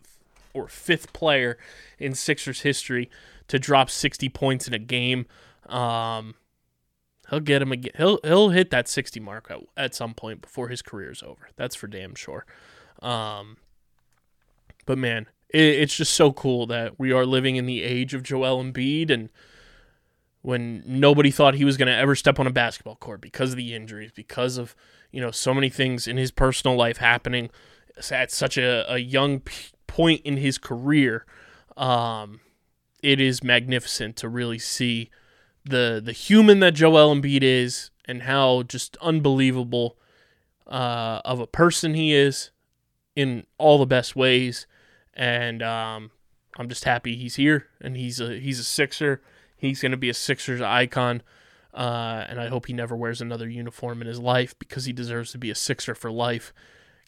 or 0.53 0.67
fifth 0.67 1.13
player 1.13 1.57
in 1.97 2.13
Sixers 2.13 2.61
history 2.61 3.09
to 3.47 3.57
drop 3.57 3.89
sixty 3.89 4.29
points 4.29 4.67
in 4.67 4.73
a 4.73 4.79
game. 4.79 5.25
Um, 5.67 6.35
he'll 7.33 7.41
get 7.41 7.61
him 7.61 7.71
again. 7.71 7.91
He'll 7.97 8.19
he'll 8.23 8.49
hit 8.49 8.69
that 8.69 8.87
sixty 8.87 9.19
mark 9.19 9.47
at, 9.49 9.59
at 9.75 9.95
some 9.95 10.13
point 10.13 10.41
before 10.41 10.69
his 10.69 10.81
career's 10.81 11.23
over. 11.23 11.49
That's 11.55 11.75
for 11.75 11.87
damn 11.87 12.15
sure. 12.15 12.45
Um, 13.01 13.57
but 14.85 14.97
man, 14.97 15.27
it, 15.49 15.61
it's 15.61 15.95
just 15.95 16.13
so 16.13 16.31
cool 16.31 16.65
that 16.67 16.99
we 16.99 17.11
are 17.11 17.25
living 17.25 17.55
in 17.55 17.65
the 17.65 17.83
age 17.83 18.13
of 18.13 18.23
Joel 18.23 18.63
Embiid 18.63 19.09
and 19.09 19.29
when 20.41 20.83
nobody 20.85 21.31
thought 21.31 21.55
he 21.55 21.65
was 21.65 21.77
going 21.77 21.87
to 21.87 21.95
ever 21.95 22.15
step 22.15 22.37
on 22.37 22.45
a 22.45 22.51
basketball 22.51 22.97
court 22.97 23.21
because 23.21 23.51
of 23.51 23.57
the 23.57 23.73
injuries, 23.73 24.11
because 24.13 24.57
of 24.57 24.75
you 25.11 25.21
know 25.21 25.31
so 25.31 25.53
many 25.53 25.69
things 25.69 26.07
in 26.07 26.17
his 26.17 26.31
personal 26.31 26.77
life 26.77 26.97
happening 26.97 27.49
at 28.11 28.31
such 28.31 28.57
a, 28.57 28.91
a 28.91 28.97
young 28.97 29.39
p- 29.39 29.71
point 29.87 30.21
in 30.23 30.37
his 30.37 30.57
career. 30.57 31.25
Um, 31.77 32.41
it 33.01 33.19
is 33.19 33.43
magnificent 33.43 34.15
to 34.17 34.29
really 34.29 34.59
see 34.59 35.09
the 35.65 36.01
the 36.03 36.11
human 36.11 36.59
that 36.59 36.73
Joel 36.73 37.15
Embiid 37.15 37.43
is 37.43 37.91
and 38.05 38.23
how 38.23 38.63
just 38.63 38.97
unbelievable 39.01 39.97
uh, 40.67 41.21
of 41.23 41.39
a 41.39 41.47
person 41.47 41.93
he 41.93 42.13
is 42.13 42.51
in 43.15 43.45
all 43.57 43.77
the 43.77 43.85
best 43.85 44.15
ways. 44.15 44.67
And 45.13 45.61
um, 45.61 46.11
I'm 46.57 46.69
just 46.69 46.83
happy 46.83 47.15
he's 47.15 47.35
here 47.35 47.67
and 47.81 47.95
he's 47.95 48.19
a 48.19 48.37
he's 48.39 48.59
a 48.59 48.63
Sixer. 48.63 49.21
He's 49.55 49.81
to 49.81 49.97
be 49.97 50.09
a 50.09 50.13
Sixers 50.13 50.61
icon. 50.61 51.21
Uh, 51.73 52.25
and 52.27 52.39
I 52.39 52.49
hope 52.49 52.67
he 52.67 52.73
never 52.73 52.95
wears 52.95 53.21
another 53.21 53.49
uniform 53.49 54.01
in 54.01 54.07
his 54.07 54.19
life 54.19 54.57
because 54.59 54.85
he 54.85 54.93
deserves 54.93 55.31
to 55.31 55.37
be 55.37 55.49
a 55.49 55.55
Sixer 55.55 55.95
for 55.95 56.11
life. 56.11 56.53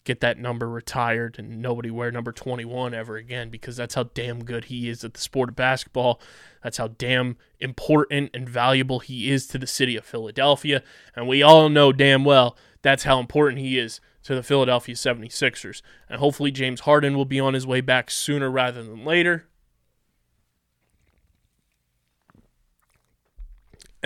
Get 0.06 0.20
that 0.20 0.38
number 0.38 0.66
retired 0.66 1.36
and 1.38 1.60
nobody 1.60 1.90
wear 1.90 2.10
number 2.10 2.32
21 2.32 2.94
ever 2.94 3.16
again 3.16 3.50
because 3.50 3.76
that's 3.76 3.94
how 3.94 4.04
damn 4.14 4.42
good 4.42 4.66
he 4.66 4.88
is 4.88 5.04
at 5.04 5.12
the 5.12 5.20
sport 5.20 5.50
of 5.50 5.56
basketball. 5.56 6.18
That's 6.62 6.78
how 6.78 6.88
damn 6.88 7.36
important 7.60 8.30
and 8.32 8.48
valuable 8.48 9.00
he 9.00 9.30
is 9.30 9.46
to 9.48 9.58
the 9.58 9.66
city 9.66 9.96
of 9.96 10.06
Philadelphia. 10.06 10.82
And 11.14 11.28
we 11.28 11.42
all 11.42 11.68
know 11.68 11.92
damn 11.92 12.24
well 12.24 12.56
that's 12.80 13.04
how 13.04 13.20
important 13.20 13.60
he 13.60 13.78
is 13.78 14.00
to 14.22 14.34
the 14.34 14.42
Philadelphia 14.42 14.94
76ers. 14.94 15.82
And 16.08 16.20
hopefully 16.20 16.50
James 16.50 16.80
Harden 16.80 17.14
will 17.14 17.26
be 17.26 17.38
on 17.38 17.52
his 17.52 17.66
way 17.66 17.82
back 17.82 18.10
sooner 18.10 18.50
rather 18.50 18.82
than 18.82 19.04
later. 19.04 19.46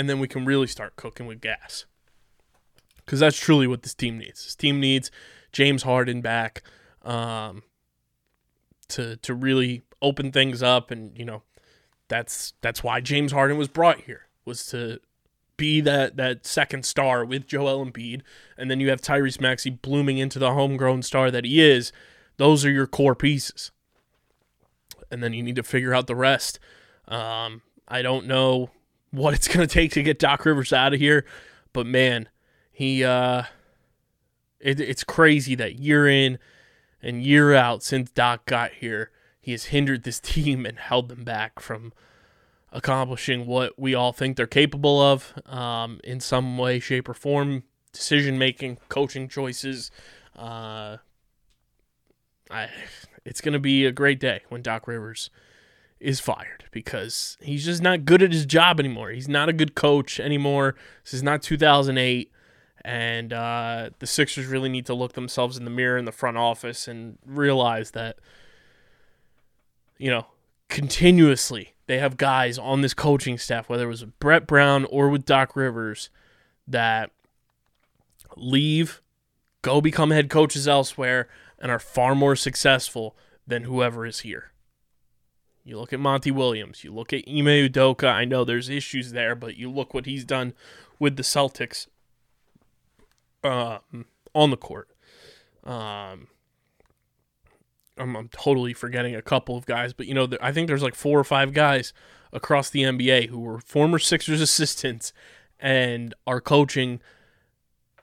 and 0.00 0.08
then 0.08 0.18
we 0.18 0.26
can 0.26 0.46
really 0.46 0.66
start 0.66 0.96
cooking 0.96 1.26
with 1.26 1.42
gas. 1.42 1.84
Because 2.96 3.20
that's 3.20 3.38
truly 3.38 3.66
what 3.66 3.82
this 3.82 3.92
team 3.92 4.16
needs. 4.16 4.44
This 4.44 4.54
team 4.54 4.80
needs 4.80 5.10
James 5.52 5.82
Harden 5.82 6.20
back 6.20 6.62
um, 7.02 7.62
to 8.88 9.16
to 9.16 9.34
really 9.34 9.82
open 10.02 10.32
things 10.32 10.62
up, 10.62 10.90
and 10.90 11.16
you 11.18 11.24
know 11.24 11.42
that's 12.08 12.54
that's 12.60 12.82
why 12.82 13.00
James 13.00 13.32
Harden 13.32 13.56
was 13.56 13.68
brought 13.68 14.02
here 14.02 14.26
was 14.44 14.66
to 14.66 15.00
be 15.56 15.80
that 15.80 16.16
that 16.16 16.46
second 16.46 16.84
star 16.84 17.24
with 17.24 17.46
Joel 17.46 17.84
Embiid, 17.84 18.22
and 18.56 18.70
then 18.70 18.80
you 18.80 18.90
have 18.90 19.00
Tyrese 19.00 19.40
Maxey 19.40 19.70
blooming 19.70 20.18
into 20.18 20.38
the 20.38 20.52
homegrown 20.52 21.02
star 21.02 21.30
that 21.30 21.44
he 21.44 21.60
is. 21.60 21.92
Those 22.36 22.64
are 22.64 22.70
your 22.70 22.86
core 22.86 23.14
pieces, 23.14 23.70
and 25.10 25.22
then 25.22 25.32
you 25.32 25.42
need 25.42 25.56
to 25.56 25.62
figure 25.62 25.94
out 25.94 26.06
the 26.06 26.16
rest. 26.16 26.58
Um, 27.06 27.62
I 27.86 28.02
don't 28.02 28.26
know 28.26 28.70
what 29.10 29.34
it's 29.34 29.48
going 29.52 29.66
to 29.66 29.72
take 29.72 29.92
to 29.92 30.02
get 30.02 30.18
Doc 30.18 30.44
Rivers 30.44 30.72
out 30.72 30.94
of 30.94 31.00
here. 31.00 31.24
But 31.72 31.86
man, 31.86 32.28
he 32.72 33.04
uh 33.04 33.44
it, 34.60 34.80
it's 34.80 35.04
crazy 35.04 35.54
that 35.54 35.78
year 35.78 36.08
in 36.08 36.38
and 37.02 37.22
year 37.22 37.54
out 37.54 37.82
since 37.82 38.10
Doc 38.10 38.44
got 38.46 38.72
here, 38.72 39.10
he 39.40 39.52
has 39.52 39.66
hindered 39.66 40.02
this 40.02 40.20
team 40.20 40.66
and 40.66 40.78
held 40.78 41.08
them 41.08 41.24
back 41.24 41.60
from 41.60 41.92
accomplishing 42.72 43.46
what 43.46 43.78
we 43.78 43.94
all 43.94 44.12
think 44.12 44.36
they're 44.36 44.46
capable 44.46 45.00
of 45.00 45.34
um, 45.46 46.00
in 46.04 46.20
some 46.20 46.56
way, 46.56 46.78
shape, 46.78 47.08
or 47.08 47.14
form. 47.14 47.64
Decision 47.92 48.38
making, 48.38 48.78
coaching 48.88 49.28
choices. 49.28 49.90
Uh, 50.38 50.98
I, 52.48 52.68
it's 53.24 53.40
going 53.40 53.52
to 53.52 53.58
be 53.58 53.84
a 53.84 53.90
great 53.90 54.20
day 54.20 54.42
when 54.48 54.62
Doc 54.62 54.86
Rivers 54.86 55.28
is 55.98 56.20
fired 56.20 56.64
because 56.70 57.36
he's 57.40 57.64
just 57.64 57.82
not 57.82 58.04
good 58.04 58.22
at 58.22 58.32
his 58.32 58.46
job 58.46 58.78
anymore. 58.78 59.10
He's 59.10 59.28
not 59.28 59.48
a 59.48 59.52
good 59.52 59.74
coach 59.74 60.20
anymore. 60.20 60.76
This 61.02 61.14
is 61.14 61.22
not 61.24 61.42
2008. 61.42 62.30
And 62.82 63.32
uh, 63.32 63.90
the 63.98 64.06
Sixers 64.06 64.46
really 64.46 64.68
need 64.68 64.86
to 64.86 64.94
look 64.94 65.12
themselves 65.12 65.56
in 65.56 65.64
the 65.64 65.70
mirror 65.70 65.98
in 65.98 66.06
the 66.06 66.12
front 66.12 66.38
office 66.38 66.88
and 66.88 67.18
realize 67.26 67.90
that, 67.90 68.18
you 69.98 70.10
know, 70.10 70.26
continuously 70.68 71.74
they 71.86 71.98
have 71.98 72.16
guys 72.16 72.58
on 72.58 72.80
this 72.80 72.94
coaching 72.94 73.36
staff, 73.36 73.68
whether 73.68 73.84
it 73.84 73.88
was 73.88 74.04
Brett 74.04 74.46
Brown 74.46 74.86
or 74.86 75.10
with 75.10 75.26
Doc 75.26 75.56
Rivers, 75.56 76.08
that 76.66 77.10
leave, 78.36 79.02
go 79.62 79.80
become 79.80 80.10
head 80.10 80.30
coaches 80.30 80.68
elsewhere, 80.68 81.28
and 81.58 81.70
are 81.70 81.78
far 81.78 82.14
more 82.14 82.36
successful 82.36 83.16
than 83.46 83.64
whoever 83.64 84.06
is 84.06 84.20
here. 84.20 84.52
You 85.64 85.78
look 85.78 85.92
at 85.92 86.00
Monty 86.00 86.30
Williams. 86.30 86.84
You 86.84 86.94
look 86.94 87.12
at 87.12 87.28
Ime 87.28 87.68
Udoka. 87.68 88.10
I 88.10 88.24
know 88.24 88.44
there's 88.44 88.68
issues 88.68 89.12
there, 89.12 89.34
but 89.34 89.56
you 89.56 89.70
look 89.70 89.92
what 89.92 90.06
he's 90.06 90.24
done 90.24 90.54
with 90.98 91.16
the 91.16 91.22
Celtics 91.22 91.86
uh, 93.44 93.78
on 94.34 94.50
the 94.50 94.56
court. 94.56 94.88
Um, 95.64 96.28
I'm, 97.98 98.16
I'm 98.16 98.28
totally 98.28 98.72
forgetting 98.72 99.14
a 99.14 99.22
couple 99.22 99.56
of 99.56 99.66
guys, 99.66 99.92
but 99.92 100.06
you 100.06 100.14
know, 100.14 100.28
I 100.40 100.52
think 100.52 100.68
there's 100.68 100.82
like 100.82 100.94
four 100.94 101.18
or 101.18 101.24
five 101.24 101.52
guys 101.52 101.92
across 102.32 102.70
the 102.70 102.82
NBA 102.82 103.28
who 103.28 103.40
were 103.40 103.60
former 103.60 103.98
Sixers 104.00 104.40
assistants 104.40 105.12
and 105.58 106.14
are 106.26 106.40
coaching 106.40 107.00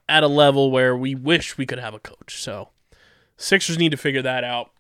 at 0.08 0.24
a 0.24 0.28
level 0.28 0.72
where 0.72 0.96
we 0.96 1.16
wish 1.16 1.58
we 1.58 1.66
could 1.66 1.80
have 1.80 1.94
a 1.94 2.00
coach. 2.00 2.42
So, 2.42 2.70
Sixers 3.36 3.78
need 3.78 3.92
to 3.92 3.98
figure 3.98 4.22
that 4.22 4.44
out. 4.44 4.72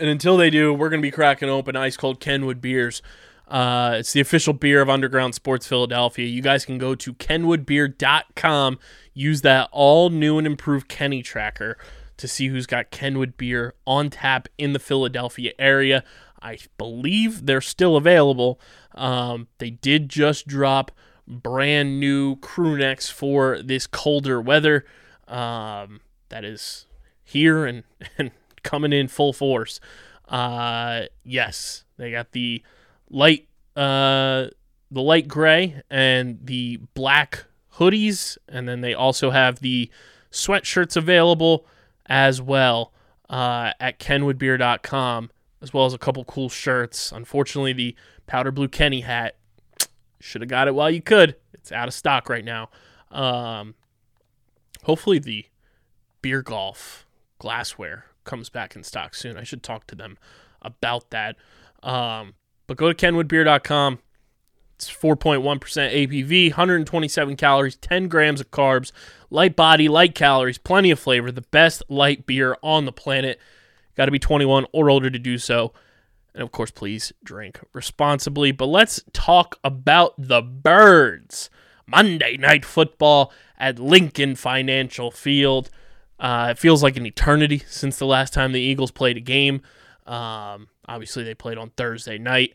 And 0.00 0.08
until 0.08 0.36
they 0.36 0.50
do, 0.50 0.72
we're 0.72 0.88
going 0.88 1.00
to 1.00 1.06
be 1.06 1.10
cracking 1.12 1.48
open 1.48 1.76
ice 1.76 1.96
cold 1.96 2.18
Kenwood 2.20 2.60
beers 2.60 3.00
Uh, 3.46 3.96
it's 3.98 4.12
the 4.12 4.20
official 4.20 4.54
beer 4.54 4.80
of 4.80 4.88
Underground 4.88 5.34
Sports 5.34 5.66
Philadelphia. 5.66 6.26
You 6.26 6.40
guys 6.40 6.64
can 6.64 6.78
go 6.78 6.94
to 6.94 7.12
kenwoodbeer.com, 7.14 8.78
use 9.14 9.40
that 9.42 9.68
all 9.72 10.10
new 10.10 10.38
and 10.38 10.46
improved 10.46 10.88
Kenny 10.88 11.22
tracker 11.22 11.78
to 12.16 12.28
see 12.28 12.48
who's 12.48 12.66
got 12.66 12.90
Kenwood 12.90 13.36
beer 13.36 13.74
on 13.86 14.10
tap 14.10 14.48
in 14.58 14.72
the 14.72 14.78
Philadelphia 14.78 15.52
area. 15.58 16.04
I 16.42 16.58
believe 16.76 17.46
they're 17.46 17.60
still 17.60 17.96
available. 17.96 18.60
Um, 18.94 19.48
they 19.58 19.70
did 19.70 20.08
just 20.08 20.46
drop 20.46 20.92
brand 21.26 21.98
new 21.98 22.36
crew 22.36 22.76
necks 22.76 23.08
for 23.08 23.62
this 23.62 23.86
colder 23.86 24.40
weather. 24.40 24.84
Um, 25.26 26.00
that 26.28 26.44
is 26.44 26.86
here 27.22 27.64
and, 27.64 27.84
and 28.18 28.30
coming 28.62 28.92
in 28.92 29.08
full 29.08 29.32
force. 29.32 29.80
Uh, 30.28 31.02
yes, 31.22 31.84
they 31.96 32.10
got 32.10 32.32
the 32.32 32.62
light, 33.10 33.48
uh, 33.76 34.48
the 34.90 35.02
light 35.02 35.28
gray 35.28 35.82
and 35.90 36.38
the 36.42 36.78
black 36.94 37.46
hoodies, 37.78 38.38
and 38.48 38.68
then 38.68 38.80
they 38.80 38.94
also 38.94 39.30
have 39.30 39.60
the 39.60 39.90
sweatshirts 40.30 40.96
available 40.96 41.66
as 42.06 42.40
well 42.40 42.92
uh, 43.30 43.72
at 43.80 43.98
kenwoodbeer.com, 43.98 45.30
as 45.62 45.72
well 45.72 45.86
as 45.86 45.94
a 45.94 45.98
couple 45.98 46.24
cool 46.24 46.48
shirts. 46.48 47.12
Unfortunately, 47.12 47.72
the 47.72 47.96
powder 48.26 48.50
blue 48.50 48.68
Kenny 48.68 49.00
hat 49.00 49.36
should 50.20 50.40
have 50.40 50.48
got 50.48 50.68
it 50.68 50.74
while 50.74 50.90
you 50.90 51.02
could. 51.02 51.36
It's 51.52 51.72
out 51.72 51.88
of 51.88 51.94
stock 51.94 52.28
right 52.28 52.44
now. 52.44 52.70
Um, 53.10 53.74
hopefully, 54.82 55.18
the 55.18 55.46
beer 56.22 56.42
golf 56.42 57.06
glassware 57.38 58.06
comes 58.24 58.48
back 58.48 58.74
in 58.74 58.82
stock 58.82 59.14
soon. 59.14 59.36
I 59.36 59.42
should 59.44 59.62
talk 59.62 59.86
to 59.88 59.94
them 59.94 60.18
about 60.62 61.10
that. 61.10 61.36
Um, 61.82 62.34
but 62.66 62.76
go 62.76 62.92
to 62.92 62.94
kenwoodbeer.com. 62.94 63.98
It's 64.88 64.96
4.1% 64.96 65.42
ABV, 65.42 66.50
127 66.50 67.36
calories, 67.36 67.76
10 67.76 68.08
grams 68.08 68.40
of 68.40 68.50
carbs, 68.50 68.92
light 69.30 69.56
body, 69.56 69.88
light 69.88 70.14
calories, 70.14 70.58
plenty 70.58 70.90
of 70.90 70.98
flavor. 70.98 71.30
The 71.30 71.42
best 71.42 71.82
light 71.88 72.26
beer 72.26 72.56
on 72.62 72.84
the 72.84 72.92
planet. 72.92 73.40
Got 73.96 74.06
to 74.06 74.10
be 74.10 74.18
21 74.18 74.66
or 74.72 74.90
older 74.90 75.10
to 75.10 75.18
do 75.18 75.38
so. 75.38 75.72
And 76.34 76.42
of 76.42 76.50
course, 76.50 76.70
please 76.70 77.12
drink 77.22 77.60
responsibly. 77.72 78.52
But 78.52 78.66
let's 78.66 79.02
talk 79.12 79.58
about 79.62 80.14
the 80.18 80.42
birds. 80.42 81.50
Monday 81.86 82.36
night 82.36 82.64
football 82.64 83.32
at 83.58 83.78
Lincoln 83.78 84.36
Financial 84.36 85.10
Field. 85.10 85.70
Uh, 86.18 86.48
it 86.50 86.58
feels 86.58 86.82
like 86.82 86.96
an 86.96 87.06
eternity 87.06 87.62
since 87.68 87.98
the 87.98 88.06
last 88.06 88.32
time 88.32 88.52
the 88.52 88.60
Eagles 88.60 88.90
played 88.90 89.16
a 89.16 89.20
game. 89.20 89.62
Um, 90.06 90.68
obviously, 90.88 91.24
they 91.24 91.34
played 91.34 91.58
on 91.58 91.70
Thursday 91.70 92.18
night 92.18 92.54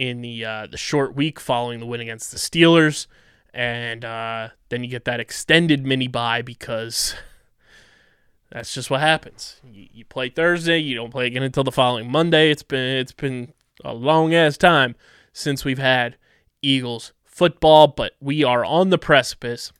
in 0.00 0.22
the 0.22 0.42
uh, 0.42 0.66
the 0.66 0.78
short 0.78 1.14
week 1.14 1.38
following 1.38 1.78
the 1.78 1.84
win 1.84 2.00
against 2.00 2.32
the 2.32 2.38
Steelers, 2.38 3.06
and 3.52 4.02
uh, 4.02 4.48
then 4.70 4.82
you 4.82 4.88
get 4.88 5.04
that 5.04 5.20
extended 5.20 5.84
mini 5.84 6.08
bye 6.08 6.40
because 6.40 7.14
that's 8.50 8.72
just 8.72 8.88
what 8.88 9.02
happens. 9.02 9.60
You, 9.70 9.88
you 9.92 10.04
play 10.06 10.30
Thursday, 10.30 10.78
you 10.78 10.94
don't 10.94 11.10
play 11.10 11.26
again 11.26 11.42
until 11.42 11.64
the 11.64 11.70
following 11.70 12.10
Monday. 12.10 12.50
It's 12.50 12.62
been 12.62 12.96
it's 12.96 13.12
been 13.12 13.52
a 13.84 13.92
long 13.92 14.32
ass 14.34 14.56
time 14.56 14.96
since 15.34 15.66
we've 15.66 15.78
had 15.78 16.16
Eagles 16.62 17.12
football, 17.26 17.86
but 17.86 18.14
we 18.22 18.42
are 18.42 18.64
on 18.64 18.88
the 18.88 18.98
precipice 18.98 19.70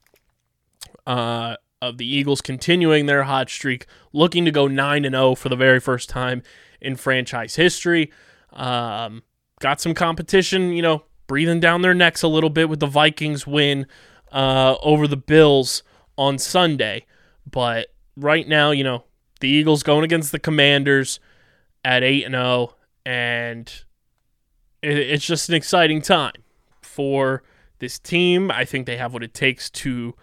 uh, 1.07 1.55
of 1.81 1.97
the 1.97 2.05
Eagles 2.05 2.41
continuing 2.41 3.07
their 3.07 3.23
hot 3.23 3.49
streak, 3.49 3.87
looking 4.13 4.45
to 4.45 4.51
go 4.51 4.67
nine 4.67 5.03
and 5.03 5.15
zero 5.15 5.33
for 5.33 5.49
the 5.49 5.55
very 5.55 5.79
first 5.79 6.09
time 6.09 6.43
in 6.79 6.95
franchise 6.95 7.55
history. 7.55 8.11
Um, 8.53 9.23
got 9.61 9.79
some 9.79 9.93
competition, 9.93 10.73
you 10.73 10.81
know, 10.81 11.03
breathing 11.27 11.61
down 11.61 11.81
their 11.81 11.93
necks 11.93 12.23
a 12.23 12.27
little 12.27 12.49
bit 12.49 12.67
with 12.67 12.81
the 12.81 12.87
Vikings 12.87 13.47
win 13.47 13.87
uh, 14.33 14.75
over 14.81 15.07
the 15.07 15.15
Bills 15.15 15.83
on 16.17 16.37
Sunday, 16.37 17.05
but 17.49 17.87
right 18.17 18.47
now, 18.47 18.71
you 18.71 18.83
know, 18.83 19.05
the 19.39 19.47
Eagles 19.47 19.83
going 19.83 20.03
against 20.03 20.31
the 20.31 20.39
Commanders 20.39 21.19
at 21.85 22.03
8 22.03 22.25
and 22.25 22.35
0 22.35 22.75
and 23.05 23.83
it, 24.81 24.97
it's 24.97 25.25
just 25.25 25.49
an 25.49 25.55
exciting 25.55 26.01
time 26.01 26.33
for 26.81 27.43
this 27.79 27.97
team. 27.97 28.51
I 28.51 28.65
think 28.65 28.85
they 28.85 28.97
have 28.97 29.13
what 29.13 29.23
it 29.23 29.33
takes 29.33 29.69
to 29.71 30.13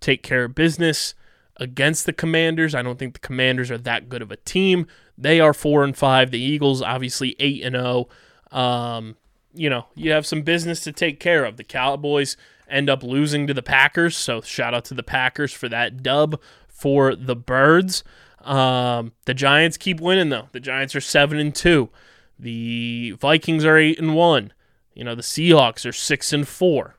take 0.00 0.22
care 0.22 0.44
of 0.44 0.54
business 0.54 1.14
against 1.56 2.06
the 2.06 2.12
Commanders. 2.12 2.74
I 2.74 2.82
don't 2.82 2.98
think 2.98 3.14
the 3.14 3.20
Commanders 3.20 3.70
are 3.70 3.78
that 3.78 4.08
good 4.08 4.22
of 4.22 4.30
a 4.30 4.36
team. 4.36 4.86
They 5.16 5.40
are 5.40 5.52
4 5.52 5.82
and 5.82 5.96
5. 5.96 6.30
The 6.30 6.38
Eagles 6.38 6.82
obviously 6.82 7.34
8 7.40 7.64
and 7.64 7.74
0. 7.74 8.08
Um, 8.50 9.16
you 9.54 9.70
know, 9.70 9.86
you 9.94 10.12
have 10.12 10.26
some 10.26 10.42
business 10.42 10.80
to 10.80 10.92
take 10.92 11.20
care 11.20 11.44
of. 11.44 11.56
The 11.56 11.64
Cowboys 11.64 12.36
end 12.68 12.90
up 12.90 13.02
losing 13.02 13.46
to 13.46 13.54
the 13.54 13.62
Packers, 13.62 14.16
so 14.16 14.40
shout 14.40 14.74
out 14.74 14.84
to 14.86 14.94
the 14.94 15.02
Packers 15.02 15.52
for 15.52 15.68
that 15.68 16.02
dub 16.02 16.40
for 16.68 17.14
the 17.14 17.36
Birds. 17.36 18.04
Um, 18.42 19.12
the 19.24 19.34
Giants 19.34 19.76
keep 19.76 20.00
winning 20.00 20.28
though. 20.28 20.48
The 20.52 20.60
Giants 20.60 20.94
are 20.94 21.00
seven 21.00 21.38
and 21.38 21.54
two. 21.54 21.90
The 22.38 23.16
Vikings 23.18 23.64
are 23.64 23.76
eight 23.76 23.98
and 23.98 24.14
one. 24.14 24.52
You 24.94 25.04
know 25.04 25.14
the 25.14 25.22
Seahawks 25.22 25.88
are 25.88 25.92
six 25.92 26.32
and 26.32 26.46
four. 26.46 26.96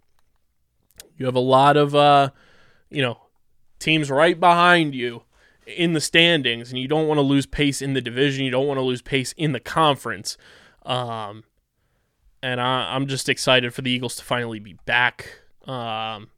You 1.18 1.26
have 1.26 1.36
a 1.36 1.40
lot 1.40 1.78
of 1.78 1.96
uh, 1.96 2.32
you 2.90 3.02
know 3.02 3.20
teams 3.80 4.12
right 4.12 4.40
behind 4.40 4.94
you 4.94 5.24
in 5.66 5.94
the 5.94 6.02
standings, 6.02 6.70
and 6.70 6.80
you 6.80 6.88
don't 6.88 7.08
want 7.08 7.18
to 7.18 7.24
lose 7.24 7.46
pace 7.46 7.82
in 7.82 7.94
the 7.94 8.02
division. 8.02 8.46
You 8.46 8.52
don't 8.52 8.68
want 8.68 8.78
to 8.78 8.84
lose 8.84 9.02
pace 9.02 9.34
in 9.38 9.54
the 9.54 9.60
conference. 9.60 10.38
Um, 10.86 11.44
and 12.42 12.62
I, 12.62 12.96
I'm 12.96 13.08
just 13.08 13.30
excited 13.30 13.74
for 13.74 13.82
the 13.82 13.92
Eagles 13.92 14.16
to 14.18 14.24
finally 14.24 14.60
be 14.60 14.74
back. 14.86 15.42
Um, 15.66 16.30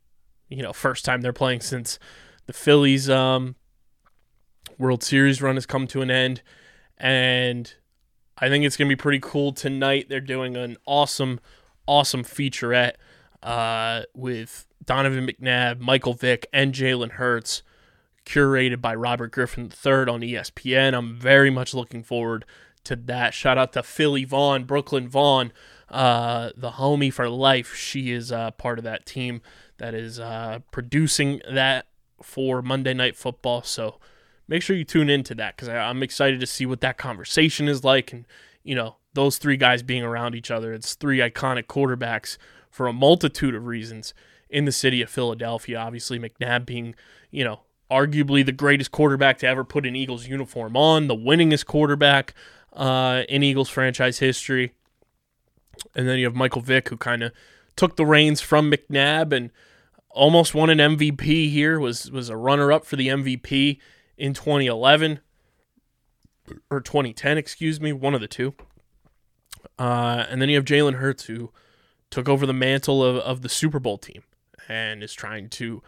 you 0.49 0.62
know, 0.62 0.73
first 0.73 1.06
time 1.06 1.21
they're 1.21 1.34
playing 1.34 1.62
since 1.62 1.99
the 2.45 2.54
Phillies 2.54 3.10
um, 3.10 3.56
World 4.77 5.04
Series 5.04 5.41
run 5.41 5.56
has 5.56 5.65
come 5.65 5.88
to 5.88 6.01
an 6.01 6.12
end, 6.12 6.41
and 6.97 7.73
I 8.38 8.49
think 8.49 8.65
it's 8.65 8.75
gonna 8.77 8.89
be 8.89 8.95
pretty 8.95 9.19
cool 9.21 9.54
tonight. 9.54 10.08
They're 10.10 10.19
doing 10.19 10.58
an 10.58 10.77
awesome, 10.86 11.39
awesome 11.88 12.23
featurette 12.23 12.93
uh, 13.43 14.04
with 14.13 14.67
Donovan 14.84 15.27
McNabb, 15.27 15.80
Michael 15.80 16.13
Vick, 16.13 16.47
and 16.51 16.73
Jalen 16.73 17.12
Hurts, 17.12 17.63
curated 18.25 18.82
by 18.82 18.95
Robert 18.95 19.32
Griffin 19.32 19.65
III 19.65 19.93
on 19.93 20.21
ESPN. 20.21 20.93
I'm 20.93 21.15
very 21.15 21.49
much 21.49 21.73
looking 21.73 22.04
forward 22.04 22.45
to 22.85 22.95
that. 22.95 23.33
Shout 23.33 23.57
out 23.57 23.73
to 23.73 23.83
Philly 23.83 24.25
Vaughn, 24.25 24.63
Brooklyn 24.65 25.07
Vaughn, 25.07 25.51
uh, 25.89 26.51
the 26.55 26.71
homie 26.71 27.13
for 27.13 27.29
life. 27.29 27.75
She 27.75 28.11
is 28.11 28.31
uh, 28.31 28.51
part 28.51 28.77
of 28.77 28.83
that 28.83 29.05
team 29.05 29.41
that 29.77 29.93
is 29.93 30.19
uh, 30.19 30.59
producing 30.71 31.41
that 31.49 31.87
for 32.21 32.61
Monday 32.61 32.93
Night 32.93 33.15
Football. 33.15 33.63
So 33.63 33.99
make 34.47 34.61
sure 34.61 34.75
you 34.75 34.83
tune 34.83 35.09
into 35.09 35.35
that 35.35 35.55
because 35.55 35.69
I'm 35.69 36.03
excited 36.03 36.39
to 36.39 36.45
see 36.45 36.65
what 36.65 36.81
that 36.81 36.97
conversation 36.97 37.67
is 37.67 37.83
like. 37.83 38.13
And, 38.13 38.25
you 38.63 38.75
know, 38.75 38.97
those 39.13 39.37
three 39.37 39.57
guys 39.57 39.83
being 39.83 40.03
around 40.03 40.35
each 40.35 40.51
other. 40.51 40.73
It's 40.73 40.93
three 40.93 41.19
iconic 41.19 41.65
quarterbacks 41.65 42.37
for 42.69 42.87
a 42.87 42.93
multitude 42.93 43.55
of 43.55 43.65
reasons 43.65 44.13
in 44.49 44.65
the 44.65 44.71
city 44.71 45.01
of 45.01 45.09
Philadelphia. 45.09 45.77
Obviously, 45.77 46.19
McNabb 46.19 46.65
being, 46.65 46.95
you 47.29 47.43
know, 47.43 47.61
arguably 47.89 48.45
the 48.45 48.53
greatest 48.53 48.91
quarterback 48.91 49.37
to 49.39 49.47
ever 49.47 49.65
put 49.65 49.85
an 49.85 49.95
Eagles 49.95 50.27
uniform 50.27 50.77
on, 50.77 51.07
the 51.07 51.15
winningest 51.15 51.65
quarterback 51.65 52.33
uh, 52.73 53.23
in 53.27 53.43
Eagles 53.43 53.69
franchise 53.69 54.19
history. 54.19 54.73
And 55.95 56.07
then 56.07 56.19
you 56.19 56.25
have 56.25 56.36
Michael 56.36 56.62
Vick, 56.62 56.89
who 56.89 56.97
kind 56.97 57.23
of 57.23 57.31
took 57.75 57.95
the 57.95 58.05
reins 58.05 58.41
from 58.41 58.71
McNabb 58.71 59.34
and 59.34 59.51
almost 60.10 60.53
won 60.53 60.69
an 60.69 60.77
MVP 60.77 61.49
here, 61.49 61.79
was 61.79 62.12
was 62.12 62.29
a 62.29 62.38
runner 62.38 62.71
up 62.71 62.86
for 62.86 62.95
the 62.95 63.07
MVP 63.07 63.79
in 64.17 64.34
2011 64.34 65.19
or 66.69 66.81
2010, 66.81 67.38
excuse 67.38 67.79
me, 67.79 67.93
one 67.93 68.13
of 68.13 68.21
the 68.21 68.27
two. 68.27 68.53
Uh, 69.79 70.25
and 70.29 70.41
then 70.41 70.49
you 70.49 70.55
have 70.55 70.65
Jalen 70.65 70.95
Hurts, 70.95 71.25
who 71.25 71.51
took 72.10 72.27
over 72.27 72.45
the 72.45 72.53
mantle 72.53 73.03
of, 73.03 73.15
of 73.17 73.41
the 73.41 73.49
Super 73.49 73.79
Bowl 73.79 73.97
team 73.97 74.23
and 74.67 75.01
is 75.01 75.13
trying 75.13 75.49
to 75.49 75.81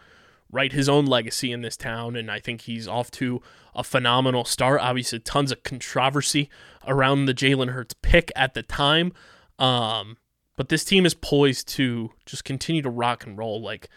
write 0.54 0.72
his 0.72 0.88
own 0.88 1.04
legacy 1.04 1.52
in 1.52 1.60
this 1.60 1.76
town. 1.76 2.16
And 2.16 2.30
I 2.30 2.38
think 2.40 2.62
he's 2.62 2.88
off 2.88 3.10
to 3.12 3.42
a 3.74 3.84
phenomenal 3.84 4.44
start. 4.44 4.80
Obviously, 4.80 5.18
tons 5.18 5.52
of 5.52 5.62
controversy 5.64 6.48
around 6.86 7.26
the 7.26 7.34
Jalen 7.34 7.70
Hurts 7.70 7.94
pick 8.00 8.30
at 8.36 8.54
the 8.54 8.62
time. 8.62 9.12
Um, 9.58 10.16
but 10.56 10.68
this 10.68 10.84
team 10.84 11.04
is 11.04 11.14
poised 11.14 11.68
to 11.68 12.12
just 12.24 12.44
continue 12.44 12.82
to 12.82 12.90
rock 12.90 13.26
and 13.26 13.36
roll. 13.36 13.60
Like 13.60 13.88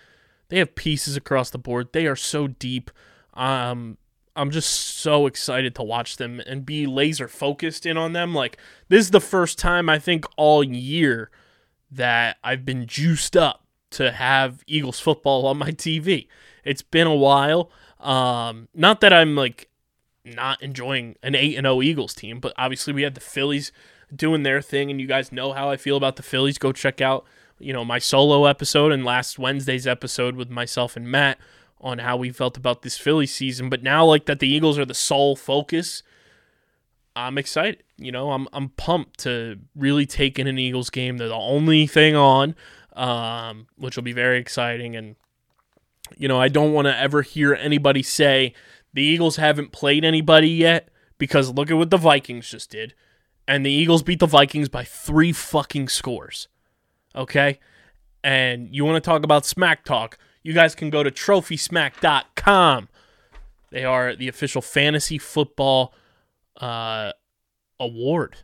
they 0.49 0.57
have 0.57 0.75
pieces 0.75 1.15
across 1.15 1.49
the 1.49 1.57
board. 1.57 1.89
They 1.93 2.07
are 2.07 2.15
so 2.15 2.47
deep. 2.47 2.89
Um, 3.33 3.97
I'm 4.35 4.51
just 4.51 4.69
so 4.69 5.25
excited 5.25 5.75
to 5.75 5.83
watch 5.83 6.17
them 6.17 6.41
and 6.45 6.65
be 6.65 6.85
laser 6.85 7.27
focused 7.27 7.85
in 7.85 7.97
on 7.97 8.13
them. 8.13 8.33
Like 8.33 8.57
this 8.89 9.05
is 9.05 9.11
the 9.11 9.21
first 9.21 9.59
time 9.59 9.89
I 9.89 9.99
think 9.99 10.25
all 10.37 10.63
year 10.63 11.29
that 11.91 12.37
I've 12.43 12.65
been 12.65 12.85
juiced 12.85 13.37
up 13.37 13.63
to 13.91 14.11
have 14.11 14.63
Eagles 14.67 14.99
football 14.99 15.45
on 15.47 15.57
my 15.57 15.71
TV. 15.71 16.27
It's 16.67 16.81
been 16.81 17.07
a 17.07 17.15
while. 17.15 17.71
Um, 17.99 18.67
not 18.73 19.01
that 19.01 19.13
I'm 19.13 19.35
like 19.35 19.69
not 20.25 20.61
enjoying 20.61 21.15
an 21.23 21.35
8 21.35 21.57
and 21.57 21.65
0 21.65 21.81
Eagles 21.81 22.13
team, 22.13 22.39
but 22.39 22.53
obviously 22.57 22.93
we 22.93 23.03
had 23.03 23.15
the 23.15 23.21
Phillies 23.21 23.71
doing 24.15 24.43
their 24.43 24.61
thing, 24.61 24.89
and 24.89 25.01
you 25.01 25.07
guys 25.07 25.31
know 25.31 25.53
how 25.53 25.69
I 25.69 25.77
feel 25.77 25.97
about 25.97 26.15
the 26.15 26.23
Phillies. 26.23 26.57
Go 26.57 26.71
check 26.71 27.01
out, 27.01 27.25
you 27.59 27.73
know, 27.73 27.83
my 27.83 27.99
solo 27.99 28.45
episode 28.45 28.91
and 28.91 29.03
last 29.03 29.39
Wednesday's 29.39 29.87
episode 29.87 30.35
with 30.35 30.49
myself 30.49 30.95
and 30.95 31.09
Matt 31.09 31.37
on 31.79 31.99
how 31.99 32.17
we 32.17 32.31
felt 32.31 32.57
about 32.57 32.81
this 32.81 32.97
Philly 32.97 33.27
season. 33.27 33.69
But 33.69 33.83
now, 33.83 34.05
like 34.05 34.25
that, 34.25 34.39
the 34.39 34.47
Eagles 34.47 34.79
are 34.79 34.85
the 34.85 34.93
sole 34.93 35.35
focus. 35.35 36.03
I'm 37.15 37.37
excited. 37.37 37.83
You 37.97 38.11
know, 38.11 38.31
I'm 38.31 38.47
I'm 38.53 38.69
pumped 38.69 39.19
to 39.21 39.59
really 39.75 40.05
take 40.05 40.37
in 40.37 40.47
an 40.47 40.59
Eagles 40.59 40.89
game. 40.89 41.17
They're 41.17 41.27
the 41.27 41.35
only 41.35 41.87
thing 41.87 42.15
on, 42.15 42.55
um, 42.93 43.67
which 43.75 43.95
will 43.95 44.03
be 44.03 44.13
very 44.13 44.39
exciting. 44.39 44.95
And 44.95 45.15
you 46.15 46.27
know, 46.27 46.39
I 46.39 46.47
don't 46.47 46.73
want 46.73 46.85
to 46.85 46.97
ever 46.97 47.21
hear 47.21 47.53
anybody 47.53 48.03
say 48.03 48.53
the 48.93 49.03
Eagles 49.03 49.35
haven't 49.35 49.71
played 49.71 50.05
anybody 50.05 50.49
yet 50.49 50.89
because 51.17 51.51
look 51.51 51.69
at 51.69 51.77
what 51.77 51.89
the 51.89 51.97
Vikings 51.97 52.49
just 52.49 52.69
did. 52.69 52.93
And 53.47 53.65
the 53.65 53.71
Eagles 53.71 54.03
beat 54.03 54.19
the 54.19 54.25
Vikings 54.25 54.69
by 54.69 54.83
three 54.83 55.31
fucking 55.31 55.89
scores. 55.89 56.47
Okay? 57.15 57.59
And 58.23 58.73
you 58.75 58.85
want 58.85 59.01
to 59.01 59.07
talk 59.07 59.23
about 59.23 59.45
smack 59.45 59.85
talk? 59.85 60.17
You 60.43 60.53
guys 60.53 60.75
can 60.75 60.89
go 60.89 61.03
to 61.03 61.11
trophysmack.com. 61.11 62.89
They 63.69 63.83
are 63.83 64.15
the 64.15 64.27
official 64.27 64.61
fantasy 64.61 65.17
football 65.17 65.93
uh, 66.57 67.11
award 67.79 68.37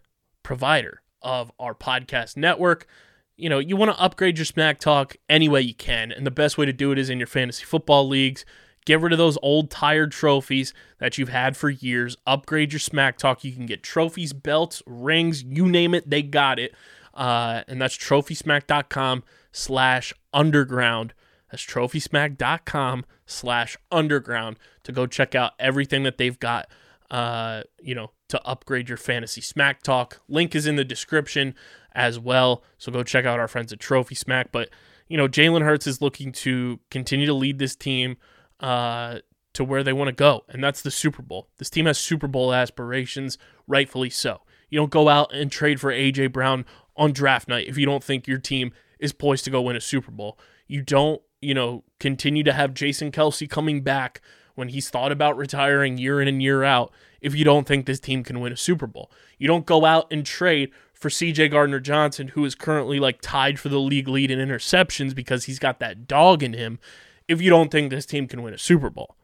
provider 0.43 1.01
of 1.21 1.51
our 1.59 1.73
podcast 1.73 2.37
network. 2.37 2.87
You 3.35 3.49
know, 3.49 3.59
you 3.59 3.75
want 3.75 3.91
to 3.91 4.01
upgrade 4.01 4.37
your 4.37 4.45
smack 4.45 4.79
talk 4.79 5.15
any 5.27 5.49
way 5.49 5.61
you 5.61 5.73
can, 5.73 6.11
and 6.11 6.25
the 6.25 6.31
best 6.31 6.57
way 6.57 6.65
to 6.65 6.73
do 6.73 6.91
it 6.91 6.99
is 6.99 7.09
in 7.09 7.17
your 7.17 7.27
fantasy 7.27 7.65
football 7.65 8.07
leagues. 8.07 8.45
Get 8.85 8.99
rid 8.99 9.13
of 9.13 9.17
those 9.17 9.37
old 9.41 9.71
tired 9.71 10.11
trophies 10.11 10.73
that 10.99 11.17
you've 11.17 11.29
had 11.29 11.55
for 11.55 11.69
years. 11.69 12.17
Upgrade 12.27 12.73
your 12.73 12.79
smack 12.79 13.17
talk. 13.17 13.43
You 13.43 13.53
can 13.53 13.65
get 13.65 13.81
trophies, 13.81 14.33
belts, 14.33 14.83
rings, 14.85 15.43
you 15.43 15.67
name 15.67 15.93
it, 15.93 16.09
they 16.09 16.21
got 16.21 16.59
it. 16.59 16.73
Uh, 17.13 17.63
and 17.67 17.81
that's 17.81 17.97
trophysmack.com 17.97 19.23
slash 19.51 20.13
underground. 20.33 21.13
That's 21.49 21.63
trophysmack.com 21.63 23.05
slash 23.25 23.77
underground 23.91 24.57
to 24.83 24.91
go 24.91 25.05
check 25.05 25.35
out 25.35 25.53
everything 25.59 26.03
that 26.03 26.17
they've 26.17 26.39
got, 26.39 26.67
uh, 27.09 27.61
you 27.79 27.95
know, 27.95 28.11
to 28.33 28.43
upgrade 28.47 28.89
your 28.89 28.97
fantasy 28.97 29.41
smack 29.41 29.83
talk. 29.83 30.21
Link 30.27 30.55
is 30.55 30.65
in 30.65 30.75
the 30.75 30.83
description 30.83 31.53
as 31.93 32.17
well. 32.17 32.63
So 32.79 32.91
go 32.91 33.03
check 33.03 33.25
out 33.25 33.39
our 33.39 33.47
friends 33.47 33.71
at 33.71 33.79
Trophy 33.79 34.15
Smack. 34.15 34.51
But, 34.51 34.69
you 35.07 35.17
know, 35.17 35.27
Jalen 35.27 35.61
Hurts 35.61 35.85
is 35.85 36.01
looking 36.01 36.31
to 36.31 36.79
continue 36.89 37.27
to 37.27 37.33
lead 37.33 37.59
this 37.59 37.75
team 37.75 38.17
uh, 38.59 39.19
to 39.53 39.63
where 39.63 39.83
they 39.83 39.93
want 39.93 40.07
to 40.07 40.13
go, 40.13 40.45
and 40.49 40.63
that's 40.63 40.81
the 40.81 40.89
Super 40.89 41.21
Bowl. 41.21 41.47
This 41.59 41.69
team 41.69 41.85
has 41.85 41.99
Super 41.99 42.27
Bowl 42.27 42.53
aspirations, 42.53 43.37
rightfully 43.67 44.09
so. 44.09 44.41
You 44.69 44.79
don't 44.79 44.89
go 44.89 45.09
out 45.09 45.31
and 45.31 45.51
trade 45.51 45.79
for 45.79 45.91
A.J. 45.91 46.27
Brown 46.27 46.65
on 46.97 47.11
draft 47.11 47.47
night 47.47 47.67
if 47.67 47.77
you 47.77 47.85
don't 47.85 48.03
think 48.03 48.27
your 48.27 48.39
team 48.39 48.71
is 48.99 49.13
poised 49.13 49.43
to 49.45 49.51
go 49.51 49.61
win 49.61 49.75
a 49.75 49.81
Super 49.81 50.09
Bowl. 50.09 50.39
You 50.67 50.81
don't, 50.81 51.21
you 51.39 51.53
know, 51.53 51.83
continue 51.99 52.43
to 52.43 52.53
have 52.53 52.73
Jason 52.73 53.11
Kelce 53.11 53.47
coming 53.47 53.81
back 53.81 54.21
when 54.55 54.69
he's 54.69 54.89
thought 54.89 55.11
about 55.11 55.37
retiring 55.37 55.97
year 55.97 56.21
in 56.21 56.27
and 56.27 56.41
year 56.41 56.63
out 56.63 56.91
if 57.21 57.35
you 57.35 57.43
don't 57.43 57.67
think 57.67 57.85
this 57.85 57.99
team 57.99 58.23
can 58.23 58.39
win 58.41 58.53
a 58.53 58.57
Super 58.57 58.85
Bowl. 58.85 59.09
You 59.37 59.47
don't 59.47 59.65
go 59.65 59.85
out 59.85 60.07
and 60.11 60.25
trade 60.25 60.71
for 60.93 61.09
CJ 61.09 61.51
Gardner 61.51 61.79
Johnson, 61.79 62.29
who 62.29 62.45
is 62.45 62.53
currently 62.53 62.99
like 62.99 63.21
tied 63.21 63.59
for 63.59 63.69
the 63.69 63.79
league 63.79 64.07
lead 64.07 64.29
in 64.29 64.39
interceptions 64.39 65.15
because 65.15 65.45
he's 65.45 65.59
got 65.59 65.79
that 65.79 66.07
dog 66.07 66.43
in 66.43 66.53
him, 66.53 66.79
if 67.27 67.41
you 67.41 67.49
don't 67.49 67.71
think 67.71 67.89
this 67.89 68.05
team 68.05 68.27
can 68.27 68.43
win 68.43 68.53
a 68.53 68.57
Super 68.57 68.89
Bowl. 68.89 69.15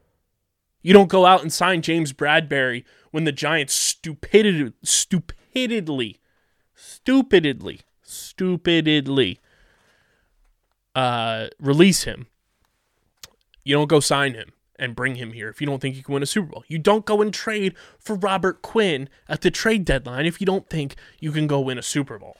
You 0.82 0.94
don't 0.94 1.10
go 1.10 1.26
out 1.26 1.42
and 1.42 1.52
sign 1.52 1.82
James 1.82 2.14
Bradberry 2.14 2.84
when 3.10 3.24
the 3.24 3.32
Giants 3.32 3.74
stupidity, 3.74 4.72
stupidly, 4.82 6.20
stupidly, 6.74 7.80
stupidly 8.02 9.40
uh, 10.94 11.48
release 11.58 12.04
him. 12.04 12.28
You 13.62 13.76
don't 13.76 13.88
go 13.88 14.00
sign 14.00 14.32
him 14.32 14.52
and 14.80 14.96
bring 14.96 15.16
him 15.16 15.32
here 15.32 15.48
if 15.48 15.60
you 15.60 15.66
don't 15.66 15.78
think 15.80 15.94
you 15.94 16.02
can 16.02 16.14
win 16.14 16.22
a 16.22 16.26
Super 16.26 16.52
Bowl. 16.52 16.64
You 16.66 16.78
don't 16.78 17.04
go 17.04 17.20
and 17.20 17.32
trade 17.32 17.74
for 17.98 18.16
Robert 18.16 18.62
Quinn 18.62 19.08
at 19.28 19.42
the 19.42 19.50
trade 19.50 19.84
deadline 19.84 20.26
if 20.26 20.40
you 20.40 20.46
don't 20.46 20.68
think 20.68 20.96
you 21.20 21.30
can 21.30 21.46
go 21.46 21.60
win 21.60 21.78
a 21.78 21.82
Super 21.82 22.18
Bowl. 22.18 22.38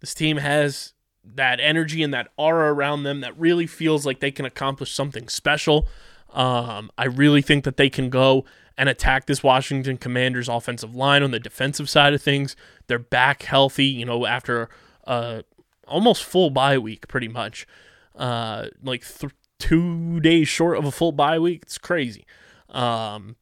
This 0.00 0.14
team 0.14 0.36
has 0.36 0.92
that 1.24 1.60
energy 1.60 2.02
and 2.02 2.12
that 2.14 2.28
aura 2.36 2.72
around 2.72 3.02
them 3.02 3.20
that 3.22 3.38
really 3.38 3.66
feels 3.66 4.06
like 4.06 4.20
they 4.20 4.30
can 4.30 4.44
accomplish 4.44 4.92
something 4.92 5.28
special. 5.28 5.88
Um, 6.32 6.90
I 6.96 7.06
really 7.06 7.42
think 7.42 7.64
that 7.64 7.76
they 7.76 7.90
can 7.90 8.10
go 8.10 8.44
and 8.76 8.88
attack 8.88 9.26
this 9.26 9.42
Washington 9.42 9.96
Commanders 9.96 10.48
offensive 10.48 10.94
line 10.94 11.22
on 11.22 11.30
the 11.30 11.40
defensive 11.40 11.90
side 11.90 12.14
of 12.14 12.22
things. 12.22 12.54
They're 12.86 12.98
back 12.98 13.42
healthy, 13.42 13.86
you 13.86 14.04
know, 14.04 14.26
after 14.26 14.68
uh, 15.06 15.42
almost 15.86 16.22
full 16.22 16.50
bye 16.50 16.78
week, 16.78 17.08
pretty 17.08 17.28
much. 17.28 17.66
Uh, 18.14 18.68
like 18.82 19.06
th- 19.06 19.32
two 19.60 20.18
days 20.20 20.48
short 20.48 20.76
of 20.76 20.84
a 20.84 20.90
full 20.90 21.12
bye 21.12 21.38
week. 21.38 21.62
It's 21.62 21.78
crazy. 21.78 22.26
Um, 22.68 23.36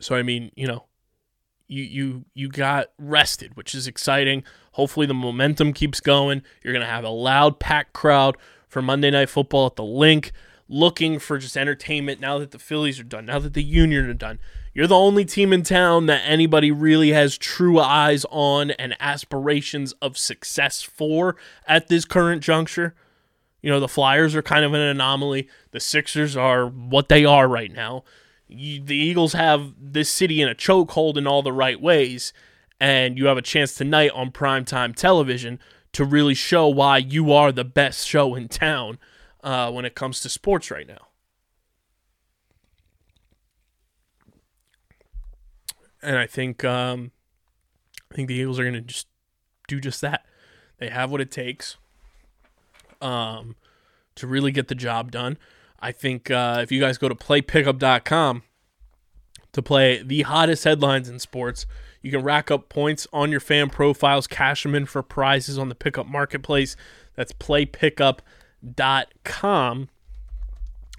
so 0.00 0.16
I 0.16 0.22
mean, 0.22 0.50
you 0.56 0.66
know, 0.66 0.86
you 1.68 1.82
you 1.84 2.24
you 2.34 2.48
got 2.48 2.88
rested, 2.98 3.56
which 3.56 3.74
is 3.74 3.86
exciting. 3.86 4.42
Hopefully 4.72 5.06
the 5.06 5.14
momentum 5.14 5.72
keeps 5.72 6.00
going. 6.00 6.42
You're 6.62 6.72
gonna 6.72 6.86
have 6.86 7.04
a 7.04 7.10
loud 7.10 7.60
packed 7.60 7.92
crowd 7.92 8.36
for 8.68 8.82
Monday 8.82 9.10
Night 9.10 9.28
Football 9.28 9.66
at 9.66 9.76
the 9.76 9.84
link, 9.84 10.32
looking 10.68 11.18
for 11.18 11.38
just 11.38 11.56
entertainment. 11.56 12.20
Now 12.20 12.38
that 12.38 12.50
the 12.50 12.58
Phillies 12.58 12.98
are 12.98 13.04
done, 13.04 13.26
now 13.26 13.38
that 13.38 13.54
the 13.54 13.62
Union 13.62 14.04
are 14.06 14.14
done, 14.14 14.38
you're 14.74 14.86
the 14.86 14.94
only 14.94 15.24
team 15.24 15.52
in 15.52 15.62
town 15.62 16.06
that 16.06 16.22
anybody 16.24 16.70
really 16.70 17.10
has 17.10 17.38
true 17.38 17.80
eyes 17.80 18.26
on 18.30 18.72
and 18.72 18.94
aspirations 19.00 19.92
of 20.02 20.18
success 20.18 20.82
for 20.82 21.36
at 21.66 21.88
this 21.88 22.04
current 22.04 22.42
juncture. 22.42 22.94
You 23.66 23.72
know, 23.72 23.80
the 23.80 23.88
Flyers 23.88 24.36
are 24.36 24.42
kind 24.42 24.64
of 24.64 24.74
an 24.74 24.80
anomaly. 24.80 25.48
The 25.72 25.80
Sixers 25.80 26.36
are 26.36 26.68
what 26.68 27.08
they 27.08 27.24
are 27.24 27.48
right 27.48 27.72
now. 27.72 28.04
You, 28.46 28.80
the 28.80 28.94
Eagles 28.94 29.32
have 29.32 29.72
this 29.76 30.08
city 30.08 30.40
in 30.40 30.48
a 30.48 30.54
chokehold 30.54 31.16
in 31.16 31.26
all 31.26 31.42
the 31.42 31.52
right 31.52 31.80
ways, 31.80 32.32
and 32.78 33.18
you 33.18 33.26
have 33.26 33.36
a 33.36 33.42
chance 33.42 33.74
tonight 33.74 34.12
on 34.14 34.30
primetime 34.30 34.94
television 34.94 35.58
to 35.94 36.04
really 36.04 36.32
show 36.32 36.68
why 36.68 36.98
you 36.98 37.32
are 37.32 37.50
the 37.50 37.64
best 37.64 38.06
show 38.06 38.36
in 38.36 38.46
town 38.46 39.00
uh, 39.42 39.72
when 39.72 39.84
it 39.84 39.96
comes 39.96 40.20
to 40.20 40.28
sports 40.28 40.70
right 40.70 40.86
now. 40.86 41.08
And 46.00 46.16
I 46.16 46.28
think 46.28 46.64
um, 46.64 47.10
I 48.12 48.14
think 48.14 48.28
the 48.28 48.34
Eagles 48.34 48.60
are 48.60 48.62
going 48.62 48.74
to 48.74 48.80
just 48.80 49.08
do 49.66 49.80
just 49.80 50.00
that. 50.02 50.24
They 50.78 50.88
have 50.88 51.10
what 51.10 51.20
it 51.20 51.32
takes 51.32 51.78
um, 53.00 53.56
to 54.14 54.26
really 54.26 54.52
get 54.52 54.68
the 54.68 54.74
job 54.74 55.10
done. 55.10 55.38
I 55.80 55.92
think 55.92 56.30
uh, 56.30 56.60
if 56.62 56.72
you 56.72 56.80
guys 56.80 56.98
go 56.98 57.08
to 57.08 57.14
playpickup.com 57.14 58.42
to 59.52 59.62
play 59.62 60.02
the 60.02 60.22
hottest 60.22 60.64
headlines 60.64 61.08
in 61.08 61.18
sports, 61.18 61.66
you 62.02 62.10
can 62.10 62.22
rack 62.22 62.50
up 62.50 62.68
points 62.68 63.06
on 63.12 63.30
your 63.30 63.40
fan 63.40 63.70
profiles, 63.70 64.26
cash 64.26 64.62
them 64.62 64.74
in 64.74 64.86
for 64.86 65.02
prizes 65.02 65.58
on 65.58 65.68
the 65.68 65.74
pickup 65.74 66.06
marketplace. 66.06 66.76
That's 67.14 67.32
playpickup.com. 67.32 69.88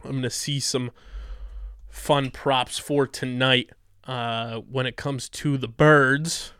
I'm 0.03 0.12
going 0.12 0.23
to 0.23 0.29
see 0.29 0.60
some 0.60 0.91
fun 1.89 2.31
props 2.31 2.77
for 2.77 3.07
tonight 3.07 3.71
uh, 4.05 4.60
when 4.60 4.86
it 4.86 4.95
comes 4.95 5.27
to 5.29 5.57
the 5.57 5.67
birds. 5.67 6.53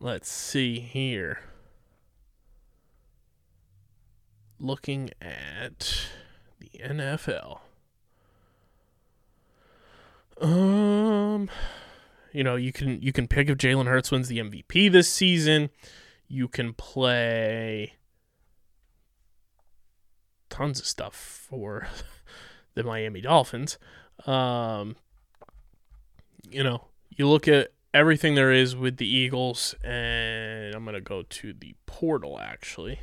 Let's 0.00 0.30
see 0.30 0.80
here. 0.80 1.47
Looking 4.60 5.10
at 5.20 6.08
the 6.58 6.70
NFL. 6.82 7.60
Um, 10.40 11.50
you 12.32 12.44
know, 12.44 12.56
you 12.56 12.72
can 12.72 13.00
you 13.00 13.12
can 13.12 13.26
pick 13.26 13.48
if 13.48 13.58
Jalen 13.58 13.86
Hurts 13.86 14.10
wins 14.10 14.28
the 14.28 14.38
MVP 14.38 14.90
this 14.90 15.10
season. 15.10 15.70
You 16.28 16.48
can 16.48 16.74
play 16.74 17.94
tons 20.50 20.80
of 20.80 20.86
stuff 20.86 21.14
for 21.14 21.88
the 22.74 22.84
Miami 22.84 23.20
Dolphins. 23.20 23.78
Um, 24.26 24.96
you 26.50 26.62
know, 26.62 26.84
you 27.10 27.28
look 27.28 27.48
at 27.48 27.72
everything 27.94 28.34
there 28.34 28.52
is 28.52 28.76
with 28.76 28.98
the 28.98 29.08
Eagles, 29.08 29.74
and 29.82 30.74
I'm 30.74 30.84
gonna 30.84 31.00
go 31.00 31.22
to 31.22 31.52
the 31.52 31.74
portal 31.86 32.38
actually. 32.38 33.00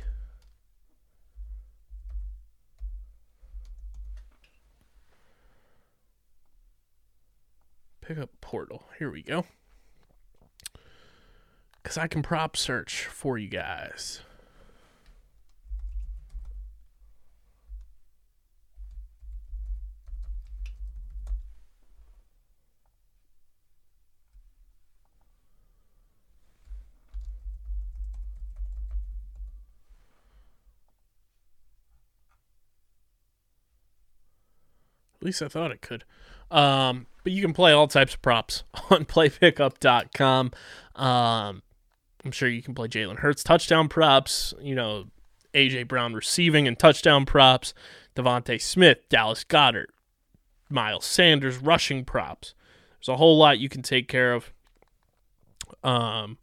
Pickup 8.06 8.30
portal. 8.40 8.84
Here 9.00 9.10
we 9.10 9.20
go. 9.20 9.44
Because 11.82 11.98
I 11.98 12.06
can 12.06 12.22
prop 12.22 12.56
search 12.56 13.04
for 13.06 13.36
you 13.36 13.48
guys. 13.48 14.20
Least 35.26 35.42
I 35.42 35.48
thought 35.48 35.72
it 35.72 35.82
could. 35.82 36.04
Um, 36.52 37.08
but 37.24 37.32
you 37.32 37.42
can 37.42 37.52
play 37.52 37.72
all 37.72 37.88
types 37.88 38.14
of 38.14 38.22
props 38.22 38.62
on 38.90 39.06
playpickup.com. 39.06 40.52
Um, 40.94 41.62
I'm 42.24 42.30
sure 42.30 42.48
you 42.48 42.62
can 42.62 42.76
play 42.76 42.86
Jalen 42.86 43.18
Hurts 43.18 43.42
touchdown 43.42 43.88
props, 43.88 44.54
you 44.60 44.76
know, 44.76 45.06
AJ 45.52 45.88
Brown 45.88 46.14
receiving 46.14 46.68
and 46.68 46.78
touchdown 46.78 47.26
props, 47.26 47.74
DeVonta 48.14 48.62
Smith, 48.62 48.98
Dallas 49.08 49.42
Goedert, 49.42 49.86
Miles 50.70 51.04
Sanders 51.04 51.58
rushing 51.58 52.04
props. 52.04 52.54
There's 53.00 53.08
a 53.08 53.16
whole 53.16 53.36
lot 53.36 53.58
you 53.58 53.68
can 53.68 53.82
take 53.82 54.06
care 54.06 54.32
of 54.32 54.52
um, 55.82 56.38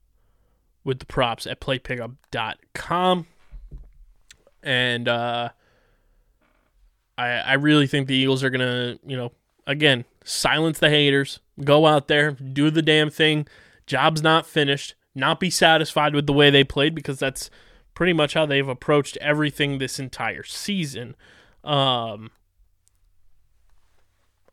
with 0.83 0.99
the 0.99 1.05
props 1.05 1.47
at 1.47 1.61
playpickup.com. 1.61 3.27
And 4.61 5.07
uh, 5.07 5.49
I, 7.17 7.27
I 7.27 7.53
really 7.53 7.87
think 7.87 8.07
the 8.07 8.15
Eagles 8.15 8.43
are 8.43 8.49
going 8.49 8.61
to, 8.61 8.99
you 9.05 9.17
know, 9.17 9.31
again, 9.67 10.05
silence 10.23 10.79
the 10.79 10.89
haters, 10.89 11.39
go 11.63 11.85
out 11.85 12.07
there, 12.07 12.31
do 12.31 12.69
the 12.69 12.81
damn 12.81 13.09
thing. 13.09 13.47
Job's 13.85 14.21
not 14.21 14.45
finished. 14.45 14.95
Not 15.15 15.39
be 15.39 15.51
satisfied 15.51 16.15
with 16.15 16.25
the 16.25 16.33
way 16.33 16.49
they 16.49 16.63
played 16.63 16.95
because 16.95 17.19
that's 17.19 17.51
pretty 17.93 18.13
much 18.13 18.33
how 18.33 18.45
they've 18.45 18.67
approached 18.67 19.17
everything 19.17 19.77
this 19.77 19.99
entire 19.99 20.43
season. 20.43 21.15
Um, 21.63 22.31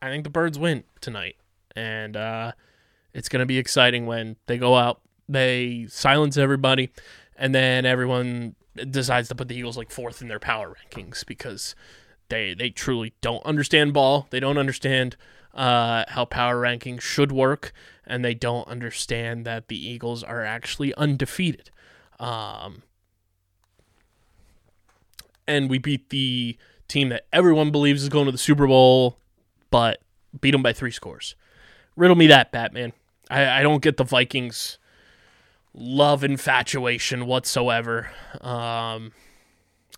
I 0.03 0.09
think 0.09 0.25
the 0.25 0.31
Birds 0.31 0.59
win 0.59 0.85
tonight, 1.01 1.37
and 1.75 2.17
uh, 2.17 2.53
it's 3.15 3.29
going 3.29 3.41
to 3.41 3.47
be 3.47 3.59
exciting 3.59 4.07
when 4.07 4.37
they 4.47 4.59
go 4.59 4.77
out, 4.77 5.01
they 5.29 5.87
silence 5.89 6.37
everybody, 6.37 6.91
and 7.37 7.55
then 7.55 7.87
everyone 7.87 8.55
decides 8.91 9.29
to 9.29 9.35
put 9.35 9.49
the 9.49 9.57
Eagles 9.57 9.77
like 9.77 9.91
fourth 9.91 10.21
in 10.21 10.29
their 10.29 10.39
power 10.39 10.77
rankings 10.77 11.25
because 11.25 11.75
they 12.31 12.55
they 12.55 12.71
truly 12.71 13.13
don't 13.21 13.45
understand 13.45 13.93
ball. 13.93 14.27
They 14.31 14.41
don't 14.41 14.59
understand 14.59 15.17
uh, 15.55 16.05
how 16.09 16.25
power 16.25 16.61
rankings 16.61 17.03
should 17.03 17.33
work, 17.33 17.73
and 18.07 18.25
they 18.25 18.35
don't 18.35 18.67
understand 18.69 19.45
that 19.45 19.69
the 19.69 19.77
Eagles 19.77 20.23
are 20.23 20.45
actually 20.45 20.95
undefeated. 20.95 21.71
Um, 22.19 22.83
and 25.47 25.69
we 25.69 25.79
beat 25.79 26.11
the 26.11 26.57
team 26.89 27.09
that 27.11 27.27
everyone 27.33 27.71
believes 27.71 28.03
is 28.03 28.09
going 28.09 28.27
to 28.27 28.33
the 28.33 28.39
Super 28.39 28.67
Bowl, 28.67 29.19
but 29.71 30.01
beat 30.41 30.53
them 30.53 30.63
by 30.63 30.73
three 30.73 30.91
scores. 30.91 31.35
Riddle 31.97 32.17
me 32.17 32.27
that, 32.29 32.53
Batman. 32.53 32.93
I, 33.29 33.61
I 33.61 33.63
don't 33.63 33.83
get 33.83 33.97
the 33.97 34.05
Vikings 34.05 34.79
love 35.75 36.25
infatuation 36.25 37.27
whatsoever. 37.27 38.11
Um, 38.41 39.13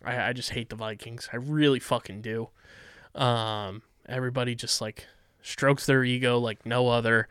I, 0.04 0.28
I 0.28 0.32
just 0.32 0.50
hate 0.50 0.68
the 0.68 0.76
Vikings. 0.76 1.28
I 1.32 1.36
really 1.36 1.80
fucking 1.80 2.22
do. 2.22 2.48
Um, 3.14 3.82
everybody 4.08 4.54
just 4.54 4.80
like 4.80 5.06
strokes 5.42 5.86
their 5.86 6.04
ego 6.04 6.38
like 6.38 6.64
no 6.64 6.88
other, 6.88 7.28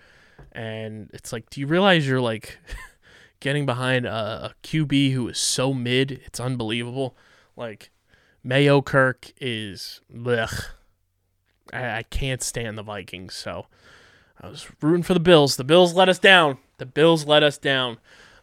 and 0.52 1.10
it's 1.14 1.32
like, 1.32 1.50
do 1.50 1.60
you 1.60 1.68
realize 1.68 2.08
you're 2.08 2.22
like 2.22 2.60
getting 3.40 3.66
behind 3.66 4.06
a, 4.06 4.52
a 4.52 4.56
QB 4.64 5.14
who 5.14 5.28
is 5.28 5.38
so 5.38 5.74
mid? 5.74 6.12
It's 6.26 6.40
unbelievable. 6.40 7.16
Like 7.56 7.92
Mayo 8.44 8.82
Kirk 8.82 9.32
is 9.40 10.02
ugh. 10.26 10.64
I, 11.74 11.98
I 11.98 12.04
can't 12.04 12.42
stand 12.42 12.78
the 12.78 12.84
Vikings, 12.84 13.36
so 13.36 13.68
I 14.40 14.48
was 14.48 14.68
rooting 14.82 15.04
for 15.04 15.14
the 15.14 15.20
Bills. 15.20 15.56
The 15.56 15.64
Bills 15.64 15.94
let 15.94 16.10
us 16.10 16.20
down. 16.20 16.58
The 16.78 16.86
Bills 16.86 17.26
let 17.26 17.44
us 17.44 17.58
down. 17.58 17.98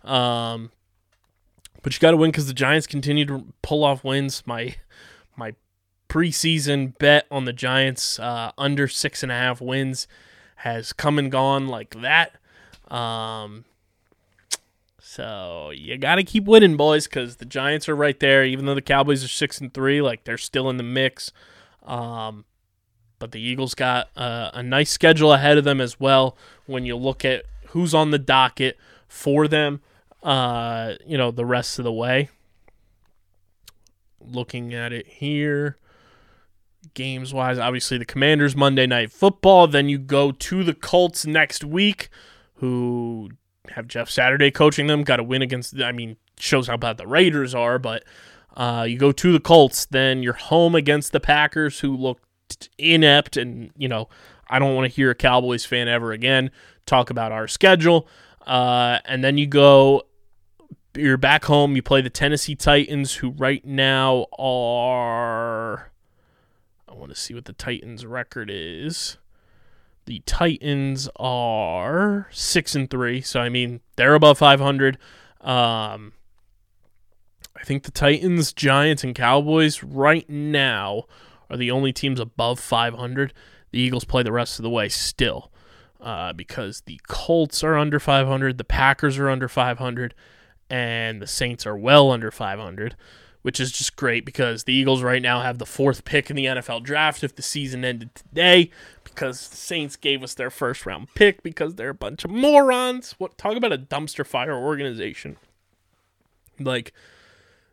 Um, 0.04 0.70
but 1.82 1.94
you 1.94 2.00
got 2.00 2.10
to 2.12 2.16
win 2.16 2.30
because 2.30 2.46
the 2.46 2.54
Giants 2.54 2.86
continue 2.86 3.24
to 3.26 3.44
pull 3.62 3.84
off 3.84 4.04
wins. 4.04 4.42
My 4.46 4.76
my 5.36 5.54
preseason 6.08 6.96
bet 6.98 7.26
on 7.30 7.44
the 7.44 7.52
Giants 7.52 8.18
uh, 8.18 8.52
under 8.58 8.88
six 8.88 9.22
and 9.22 9.30
a 9.30 9.34
half 9.34 9.60
wins 9.60 10.06
has 10.56 10.92
come 10.92 11.18
and 11.18 11.30
gone 11.30 11.68
like 11.68 11.94
that. 12.00 12.36
Um, 12.92 13.64
so 14.98 15.70
you 15.74 15.96
got 15.96 16.16
to 16.16 16.24
keep 16.24 16.44
winning, 16.44 16.76
boys, 16.76 17.06
because 17.06 17.36
the 17.36 17.44
Giants 17.44 17.88
are 17.88 17.96
right 17.96 18.18
there. 18.18 18.44
Even 18.44 18.66
though 18.66 18.74
the 18.74 18.82
Cowboys 18.82 19.24
are 19.24 19.28
six 19.28 19.60
and 19.60 19.72
three, 19.72 20.02
like 20.02 20.24
they're 20.24 20.38
still 20.38 20.68
in 20.68 20.76
the 20.76 20.82
mix. 20.82 21.32
Um, 21.84 22.44
but 23.18 23.32
the 23.32 23.40
Eagles 23.40 23.74
got 23.74 24.10
uh, 24.16 24.50
a 24.52 24.62
nice 24.62 24.90
schedule 24.90 25.32
ahead 25.32 25.58
of 25.58 25.64
them 25.64 25.80
as 25.80 25.98
well. 25.98 26.36
When 26.66 26.84
you 26.84 26.96
look 26.96 27.24
at 27.24 27.44
who's 27.68 27.94
on 27.94 28.10
the 28.10 28.18
docket 28.18 28.76
for 29.06 29.48
them, 29.48 29.80
uh, 30.22 30.94
you 31.06 31.16
know, 31.18 31.30
the 31.30 31.44
rest 31.44 31.78
of 31.78 31.84
the 31.84 31.92
way. 31.92 32.30
Looking 34.20 34.74
at 34.74 34.92
it 34.92 35.06
here, 35.06 35.78
games 36.94 37.32
wise, 37.32 37.58
obviously 37.58 37.98
the 37.98 38.04
Commanders 38.04 38.54
Monday 38.54 38.86
Night 38.86 39.10
Football. 39.10 39.68
Then 39.68 39.88
you 39.88 39.98
go 39.98 40.32
to 40.32 40.64
the 40.64 40.74
Colts 40.74 41.24
next 41.24 41.64
week, 41.64 42.10
who 42.54 43.30
have 43.70 43.88
Jeff 43.88 44.10
Saturday 44.10 44.50
coaching 44.50 44.86
them. 44.86 45.04
Got 45.04 45.16
to 45.16 45.22
win 45.22 45.40
against. 45.40 45.80
I 45.80 45.92
mean, 45.92 46.16
shows 46.38 46.66
how 46.66 46.76
bad 46.76 46.98
the 46.98 47.06
Raiders 47.06 47.54
are, 47.54 47.78
but 47.78 48.04
uh, 48.56 48.84
you 48.88 48.98
go 48.98 49.12
to 49.12 49.32
the 49.32 49.40
Colts. 49.40 49.86
Then 49.86 50.22
you're 50.22 50.34
home 50.34 50.74
against 50.74 51.12
the 51.12 51.20
Packers, 51.20 51.80
who 51.80 51.96
looked 51.96 52.68
inept, 52.76 53.36
and 53.36 53.70
you 53.76 53.88
know 53.88 54.08
I 54.50 54.58
don't 54.58 54.74
want 54.74 54.90
to 54.90 54.94
hear 54.94 55.10
a 55.10 55.14
Cowboys 55.14 55.64
fan 55.64 55.88
ever 55.88 56.12
again 56.12 56.50
talk 56.88 57.10
about 57.10 57.30
our 57.30 57.46
schedule. 57.46 58.08
Uh, 58.46 58.98
and 59.04 59.22
then 59.22 59.38
you 59.38 59.46
go, 59.46 60.02
you're 60.98 61.16
back 61.16 61.44
home. 61.44 61.76
You 61.76 61.82
play 61.82 62.00
the 62.00 62.10
Tennessee 62.10 62.54
Titans, 62.54 63.14
who 63.14 63.30
right 63.30 63.64
now 63.64 64.26
are. 64.38 65.92
I 66.88 66.94
want 66.94 67.10
to 67.10 67.16
see 67.16 67.34
what 67.34 67.44
the 67.44 67.52
Titans' 67.52 68.04
record 68.04 68.50
is. 68.52 69.18
The 70.06 70.22
Titans 70.26 71.08
are 71.16 72.28
six 72.30 72.74
and 72.74 72.88
three, 72.88 73.20
so 73.20 73.40
I 73.40 73.48
mean 73.48 73.80
they're 73.96 74.14
above 74.14 74.38
500. 74.38 74.96
Um, 75.40 76.14
I 77.56 77.62
think 77.64 77.82
the 77.82 77.90
Titans, 77.90 78.52
Giants, 78.52 79.04
and 79.04 79.14
Cowboys 79.14 79.82
right 79.82 80.28
now 80.28 81.04
are 81.50 81.56
the 81.56 81.70
only 81.70 81.92
teams 81.92 82.20
above 82.20 82.58
500. 82.58 83.32
The 83.70 83.78
Eagles 83.78 84.04
play 84.04 84.22
the 84.22 84.32
rest 84.32 84.58
of 84.58 84.62
the 84.62 84.70
way 84.70 84.88
still 84.88 85.52
uh, 86.00 86.32
because 86.32 86.82
the 86.82 87.00
Colts 87.08 87.62
are 87.64 87.76
under 87.76 87.98
500, 87.98 88.58
the 88.58 88.64
Packers 88.64 89.18
are 89.18 89.28
under 89.28 89.48
500, 89.48 90.14
and 90.70 91.20
the 91.22 91.26
Saints 91.26 91.66
are 91.66 91.76
well 91.76 92.10
under 92.10 92.30
500, 92.30 92.96
which 93.42 93.60
is 93.60 93.72
just 93.72 93.96
great 93.96 94.24
because 94.24 94.64
the 94.64 94.72
Eagles 94.72 95.02
right 95.02 95.22
now 95.22 95.40
have 95.40 95.58
the 95.58 95.66
fourth 95.66 96.04
pick 96.04 96.30
in 96.30 96.36
the 96.36 96.46
NFL 96.46 96.82
draft 96.82 97.24
if 97.24 97.34
the 97.34 97.42
season 97.42 97.84
ended 97.84 98.14
today 98.14 98.70
because 99.04 99.48
the 99.48 99.56
Saints 99.56 99.96
gave 99.96 100.22
us 100.22 100.34
their 100.34 100.50
first 100.50 100.86
round 100.86 101.08
pick 101.14 101.42
because 101.42 101.74
they're 101.74 101.90
a 101.90 101.94
bunch 101.94 102.24
of 102.24 102.30
morons. 102.30 103.14
What 103.18 103.38
talk 103.38 103.56
about 103.56 103.72
a 103.72 103.78
dumpster 103.78 104.26
fire 104.26 104.54
organization? 104.54 105.36
Like 106.60 106.92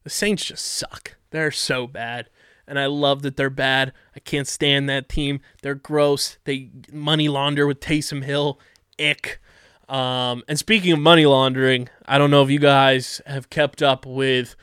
the 0.04 0.10
Saints 0.10 0.46
just 0.46 0.66
suck. 0.66 1.16
They're 1.32 1.52
so 1.52 1.88
bad. 1.88 2.30
And 2.68 2.80
I 2.80 2.88
love 2.88 3.22
that 3.22 3.38
they're 3.38 3.50
bad. 3.50 3.94
I 4.16 4.20
can't 4.20 4.48
stand 4.48 4.90
that 4.90 5.10
team. 5.10 5.40
They're 5.62 5.76
gross. 5.76 6.38
They 6.46 6.70
money 6.92 7.28
launder 7.30 7.68
with 7.68 7.80
Taysom 7.80 8.24
Hill. 8.24 8.60
Ick. 9.00 9.40
Um, 9.88 10.44
and 10.48 10.58
speaking 10.58 10.92
of 10.92 11.00
money 11.00 11.26
laundering, 11.26 11.90
I 12.06 12.18
don't 12.18 12.32
know 12.32 12.44
if 12.44 12.50
you 12.50 12.60
guys 12.60 13.22
have 13.26 13.50
kept 13.50 13.82
up 13.82 14.06
with 14.06 14.56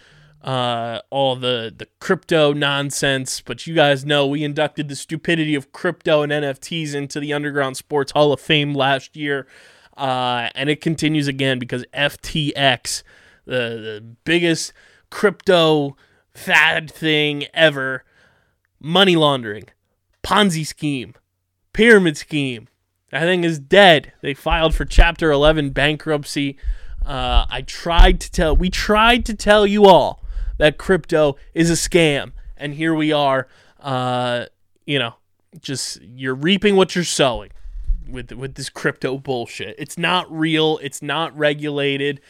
uh, 0.43 1.01
all 1.11 1.37
the, 1.37 1.73
the 1.77 1.87
crypto 2.01 2.53
nonsense, 2.53 3.41
but 3.41 3.67
you 3.67 3.75
guys 3.75 4.05
know 4.05 4.27
we 4.27 4.43
inducted 4.43 4.89
the 4.89 4.97
stupidity 4.97 5.55
of 5.55 5.73
crypto 5.73 6.23
and 6.23 6.33
NFTs 6.33 6.95
into 6.95 7.21
the 7.21 7.33
Underground 7.33 7.77
Sports 7.77 8.13
Hall 8.13 8.33
of 8.33 8.41
Fame 8.41 8.75
last 8.75 9.17
year. 9.17 9.47
Uh, 9.97 10.49
and 10.55 10.69
it 10.69 10.81
continues 10.81 11.29
again 11.29 11.59
because 11.59 11.85
FTX, 11.95 13.03
the, 13.45 13.53
the 13.53 14.05
biggest 14.25 14.73
crypto 15.11 15.97
fad 16.35 16.91
thing 16.91 17.45
ever, 17.55 18.05
money 18.81 19.15
laundering, 19.15 19.65
Ponzi 20.25 20.67
scheme, 20.67 21.15
pyramid 21.73 22.17
scheme. 22.17 22.69
That 23.13 23.21
thing 23.21 23.45
is 23.45 23.59
dead. 23.59 24.15
They 24.23 24.33
filed 24.33 24.75
for 24.75 24.87
Chapter 24.87 25.31
11 25.31 25.71
bankruptcy. 25.71 26.57
Uh, 27.05 27.45
I 27.49 27.61
tried 27.61 28.21
to 28.23 28.31
tell, 28.31 28.57
we 28.57 28.71
tried 28.71 29.27
to 29.27 29.35
tell 29.35 29.67
you 29.67 29.85
all 29.85 30.25
that 30.57 30.79
crypto 30.79 31.37
is 31.53 31.71
a 31.71 31.75
scam, 31.75 32.33
and 32.57 32.75
here 32.75 32.95
we 32.95 33.13
are. 33.13 33.49
Uh, 33.81 34.47
you 34.87 34.99
know, 34.99 35.15
just 35.61 36.01
you're 36.01 36.35
reaping 36.35 36.75
what 36.75 36.95
you're 36.95 37.05
sowing 37.05 37.51
with 38.09 38.33
with 38.33 38.55
this 38.55 38.71
crypto 38.71 39.19
bullshit. 39.19 39.75
It's 39.79 39.99
not 39.99 40.33
real. 40.33 40.79
It's 40.83 41.03
not 41.03 41.37
regulated, 41.37 42.21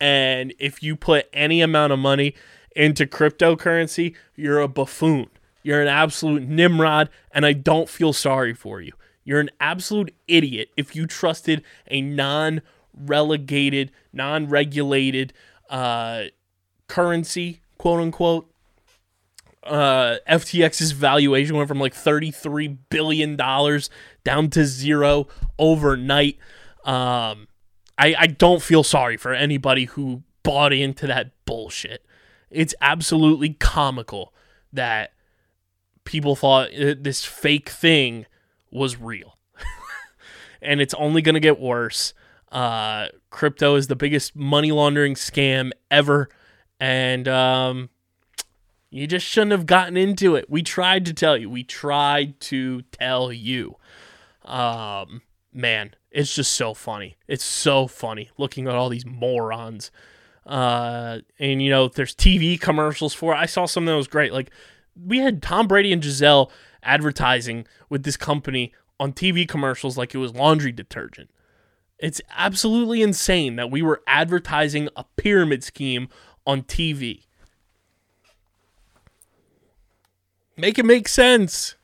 and 0.00 0.54
if 0.58 0.82
you 0.82 0.96
put 0.96 1.28
any 1.32 1.60
amount 1.60 1.92
of 1.92 1.98
money 2.00 2.34
into 2.74 3.06
cryptocurrency, 3.06 4.16
you're 4.34 4.60
a 4.60 4.68
buffoon. 4.68 5.28
You're 5.62 5.82
an 5.82 5.88
absolute 5.88 6.42
nimrod, 6.48 7.10
and 7.30 7.46
I 7.46 7.52
don't 7.52 7.88
feel 7.88 8.12
sorry 8.12 8.54
for 8.54 8.80
you. 8.80 8.92
You're 9.24 9.40
an 9.40 9.50
absolute 9.60 10.14
idiot 10.26 10.70
if 10.76 10.96
you 10.96 11.06
trusted 11.06 11.62
a 11.90 12.00
non 12.00 12.62
relegated, 12.94 13.92
non 14.12 14.48
regulated 14.48 15.32
uh, 15.70 16.24
currency, 16.88 17.60
quote 17.78 18.00
unquote. 18.00 18.48
Uh, 19.62 20.16
FTX's 20.28 20.90
valuation 20.90 21.56
went 21.56 21.68
from 21.68 21.78
like 21.78 21.94
$33 21.94 22.78
billion 22.90 23.36
down 23.36 24.50
to 24.50 24.64
zero 24.64 25.28
overnight. 25.56 26.36
Um, 26.84 27.46
I, 27.96 28.16
I 28.18 28.26
don't 28.26 28.60
feel 28.60 28.82
sorry 28.82 29.16
for 29.16 29.32
anybody 29.32 29.84
who 29.84 30.24
bought 30.42 30.72
into 30.72 31.06
that 31.06 31.30
bullshit. 31.44 32.04
It's 32.50 32.74
absolutely 32.80 33.50
comical 33.54 34.34
that 34.72 35.12
people 36.04 36.34
thought 36.34 36.70
uh, 36.74 36.94
this 36.98 37.24
fake 37.24 37.68
thing 37.68 38.26
was 38.72 38.98
real. 38.98 39.38
and 40.62 40.80
it's 40.80 40.94
only 40.94 41.22
going 41.22 41.34
to 41.34 41.40
get 41.40 41.60
worse. 41.60 42.14
Uh, 42.50 43.08
crypto 43.30 43.76
is 43.76 43.86
the 43.86 43.96
biggest 43.96 44.34
money 44.34 44.72
laundering 44.72 45.14
scam 45.14 45.70
ever. 45.90 46.28
And 46.80 47.28
um, 47.28 47.90
you 48.90 49.06
just 49.06 49.26
shouldn't 49.26 49.52
have 49.52 49.66
gotten 49.66 49.96
into 49.96 50.34
it. 50.34 50.50
We 50.50 50.62
tried 50.62 51.06
to 51.06 51.14
tell 51.14 51.36
you. 51.36 51.48
We 51.48 51.64
tried 51.64 52.40
to 52.40 52.82
tell 52.82 53.32
you. 53.32 53.76
Um, 54.44 55.22
man, 55.52 55.94
it's 56.10 56.34
just 56.34 56.52
so 56.52 56.74
funny. 56.74 57.16
It's 57.28 57.44
so 57.44 57.86
funny 57.86 58.30
looking 58.36 58.66
at 58.66 58.74
all 58.74 58.88
these 58.88 59.06
morons. 59.06 59.90
Uh, 60.44 61.20
and 61.38 61.62
you 61.62 61.70
know, 61.70 61.88
there's 61.88 62.14
TV 62.14 62.60
commercials 62.60 63.14
for 63.14 63.32
it. 63.32 63.38
I 63.38 63.46
saw 63.46 63.66
something 63.66 63.86
that 63.86 63.96
was 63.96 64.08
great. 64.08 64.32
Like 64.32 64.50
we 64.94 65.18
had 65.18 65.42
Tom 65.42 65.68
Brady 65.68 65.92
and 65.92 66.02
Gisele 66.02 66.50
advertising 66.82 67.66
with 67.88 68.02
this 68.02 68.16
company 68.16 68.72
on 68.98 69.12
TV 69.12 69.46
commercials 69.46 69.98
like 69.98 70.14
it 70.14 70.18
was 70.18 70.34
laundry 70.34 70.72
detergent. 70.72 71.30
It's 71.98 72.20
absolutely 72.36 73.02
insane 73.02 73.56
that 73.56 73.70
we 73.70 73.82
were 73.82 74.02
advertising 74.06 74.88
a 74.96 75.04
pyramid 75.16 75.62
scheme 75.62 76.08
on 76.46 76.62
TV. 76.62 77.22
Make 80.56 80.78
it 80.78 80.84
make 80.84 81.08
sense. 81.08 81.76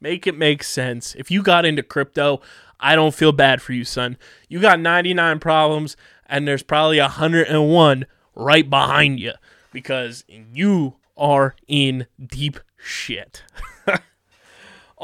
Make 0.00 0.26
it 0.26 0.36
make 0.36 0.62
sense. 0.62 1.14
If 1.14 1.30
you 1.30 1.42
got 1.42 1.64
into 1.64 1.82
crypto, 1.82 2.40
I 2.78 2.94
don't 2.94 3.14
feel 3.14 3.32
bad 3.32 3.62
for 3.62 3.72
you, 3.72 3.84
son. 3.84 4.16
You 4.48 4.60
got 4.60 4.80
99 4.80 5.38
problems, 5.38 5.96
and 6.26 6.46
there's 6.46 6.62
probably 6.62 7.00
101 7.00 8.06
right 8.34 8.68
behind 8.68 9.20
you 9.20 9.32
because 9.72 10.24
you 10.28 10.96
are 11.16 11.54
in 11.66 12.06
deep 12.24 12.58
shit. 12.76 13.42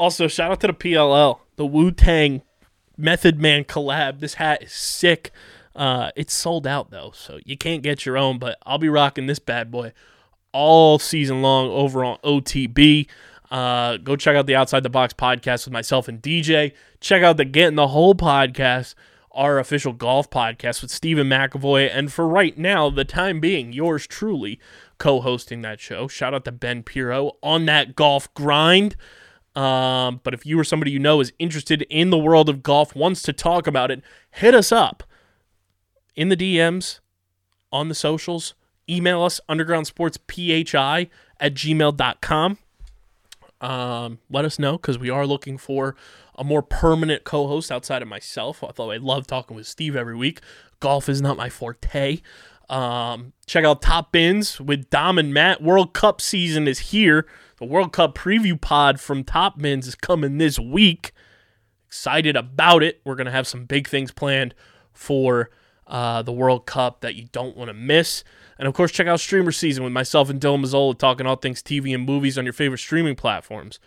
also, 0.01 0.27
shout 0.27 0.51
out 0.51 0.59
to 0.61 0.67
the 0.67 0.73
PLL, 0.73 1.41
the 1.57 1.65
Wu 1.65 1.91
Tang 1.91 2.41
Method 2.97 3.39
Man 3.39 3.63
collab. 3.63 4.19
This 4.19 4.33
hat 4.33 4.63
is 4.63 4.71
sick. 4.71 5.29
Uh, 5.75 6.09
it's 6.15 6.33
sold 6.33 6.65
out 6.65 6.89
though, 6.89 7.11
so 7.13 7.39
you 7.45 7.55
can't 7.55 7.83
get 7.83 8.03
your 8.03 8.17
own. 8.17 8.39
But 8.39 8.57
I'll 8.65 8.79
be 8.79 8.89
rocking 8.89 9.27
this 9.27 9.37
bad 9.37 9.69
boy 9.69 9.93
all 10.53 10.97
season 10.97 11.43
long 11.43 11.69
over 11.69 12.03
on 12.03 12.17
OTB. 12.23 13.05
Uh, 13.51 13.97
go 13.97 14.15
check 14.15 14.35
out 14.35 14.47
the 14.47 14.55
Outside 14.55 14.81
the 14.81 14.89
Box 14.89 15.13
podcast 15.13 15.65
with 15.65 15.73
myself 15.73 16.07
and 16.07 16.19
DJ. 16.19 16.73
Check 16.99 17.21
out 17.21 17.37
the 17.37 17.45
Getting 17.45 17.75
the 17.75 17.89
Whole 17.89 18.15
podcast, 18.15 18.95
our 19.33 19.59
official 19.59 19.93
golf 19.93 20.31
podcast 20.31 20.81
with 20.81 20.89
Stephen 20.89 21.29
McAvoy. 21.29 21.87
And 21.93 22.11
for 22.11 22.27
right 22.27 22.57
now, 22.57 22.89
the 22.89 23.05
time 23.05 23.39
being, 23.39 23.71
yours 23.71 24.07
truly 24.07 24.59
co 24.97 25.21
hosting 25.21 25.61
that 25.61 25.79
show. 25.79 26.07
Shout 26.07 26.33
out 26.33 26.45
to 26.45 26.51
Ben 26.51 26.81
Piro 26.81 27.33
on 27.43 27.67
that 27.67 27.95
golf 27.95 28.33
grind. 28.33 28.95
Um, 29.55 30.21
but 30.23 30.33
if 30.33 30.45
you 30.45 30.59
or 30.59 30.63
somebody 30.63 30.91
you 30.91 30.99
know 30.99 31.19
is 31.19 31.33
interested 31.37 31.81
in 31.83 32.09
the 32.09 32.17
world 32.17 32.47
of 32.47 32.63
golf, 32.63 32.95
wants 32.95 33.21
to 33.23 33.33
talk 33.33 33.67
about 33.67 33.91
it, 33.91 34.01
hit 34.31 34.55
us 34.55 34.71
up 34.71 35.03
in 36.15 36.29
the 36.29 36.37
DMs, 36.37 36.99
on 37.71 37.89
the 37.89 37.95
socials. 37.95 38.53
Email 38.89 39.23
us, 39.23 39.39
undergroundsportsphi 39.49 41.09
at 41.39 41.53
gmail.com. 41.53 42.57
Um, 43.61 44.19
let 44.29 44.43
us 44.43 44.57
know 44.57 44.73
because 44.73 44.97
we 44.97 45.09
are 45.09 45.25
looking 45.25 45.57
for 45.57 45.95
a 46.35 46.43
more 46.43 46.63
permanent 46.63 47.23
co 47.23 47.47
host 47.47 47.71
outside 47.71 48.01
of 48.01 48.07
myself. 48.07 48.63
Although 48.63 48.91
I 48.91 48.97
love 48.97 49.27
talking 49.27 49.55
with 49.55 49.67
Steve 49.67 49.95
every 49.95 50.15
week, 50.15 50.41
golf 50.79 51.07
is 51.07 51.21
not 51.21 51.37
my 51.37 51.49
forte. 51.49 52.21
Um, 52.71 53.33
check 53.45 53.65
out 53.65 53.81
Top 53.81 54.13
Bins 54.13 54.59
with 54.59 54.89
Dom 54.89 55.17
and 55.19 55.33
Matt. 55.33 55.61
World 55.61 55.93
Cup 55.93 56.21
season 56.21 56.67
is 56.69 56.79
here. 56.79 57.27
The 57.57 57.65
World 57.65 57.91
Cup 57.91 58.17
preview 58.17 58.59
pod 58.59 58.99
from 58.99 59.25
Top 59.25 59.59
Bins 59.59 59.87
is 59.87 59.95
coming 59.95 60.37
this 60.37 60.57
week. 60.57 61.11
Excited 61.85 62.37
about 62.37 62.81
it. 62.81 63.01
We're 63.03 63.15
going 63.15 63.25
to 63.25 63.31
have 63.31 63.45
some 63.45 63.65
big 63.65 63.89
things 63.89 64.11
planned 64.11 64.55
for 64.93 65.49
uh, 65.85 66.21
the 66.21 66.31
World 66.31 66.65
Cup 66.65 67.01
that 67.01 67.15
you 67.15 67.27
don't 67.33 67.57
want 67.57 67.67
to 67.67 67.73
miss. 67.73 68.23
And 68.57 68.69
of 68.69 68.73
course, 68.73 68.93
check 68.93 69.05
out 69.05 69.19
Streamer 69.19 69.51
Season 69.51 69.83
with 69.83 69.91
myself 69.91 70.29
and 70.29 70.39
Dylan 70.39 70.63
Mazzola 70.63 70.97
talking 70.97 71.27
all 71.27 71.35
things 71.35 71.61
TV 71.61 71.93
and 71.93 72.05
movies 72.05 72.37
on 72.37 72.45
your 72.45 72.53
favorite 72.53 72.77
streaming 72.77 73.15
platforms. 73.15 73.79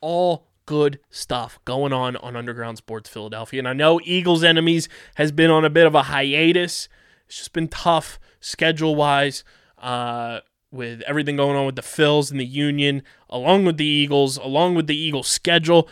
All 0.00 0.48
good 0.66 0.98
stuff 1.10 1.60
going 1.64 1.92
on 1.92 2.16
on 2.16 2.34
Underground 2.34 2.78
Sports 2.78 3.08
Philadelphia. 3.08 3.60
And 3.60 3.68
I 3.68 3.72
know 3.72 4.00
Eagles 4.02 4.42
Enemies 4.42 4.88
has 5.14 5.30
been 5.30 5.50
on 5.50 5.64
a 5.64 5.70
bit 5.70 5.86
of 5.86 5.94
a 5.94 6.02
hiatus. 6.02 6.88
It's 7.32 7.38
just 7.38 7.54
been 7.54 7.68
tough 7.68 8.20
schedule 8.40 8.94
wise 8.94 9.42
uh, 9.78 10.40
with 10.70 11.00
everything 11.06 11.36
going 11.36 11.56
on 11.56 11.64
with 11.64 11.76
the 11.76 11.82
Phils 11.82 12.30
and 12.30 12.38
the 12.38 12.44
Union, 12.44 13.02
along 13.30 13.64
with 13.64 13.78
the 13.78 13.86
Eagles, 13.86 14.36
along 14.36 14.74
with 14.74 14.86
the 14.86 14.94
Eagles 14.94 15.28
schedule. 15.28 15.88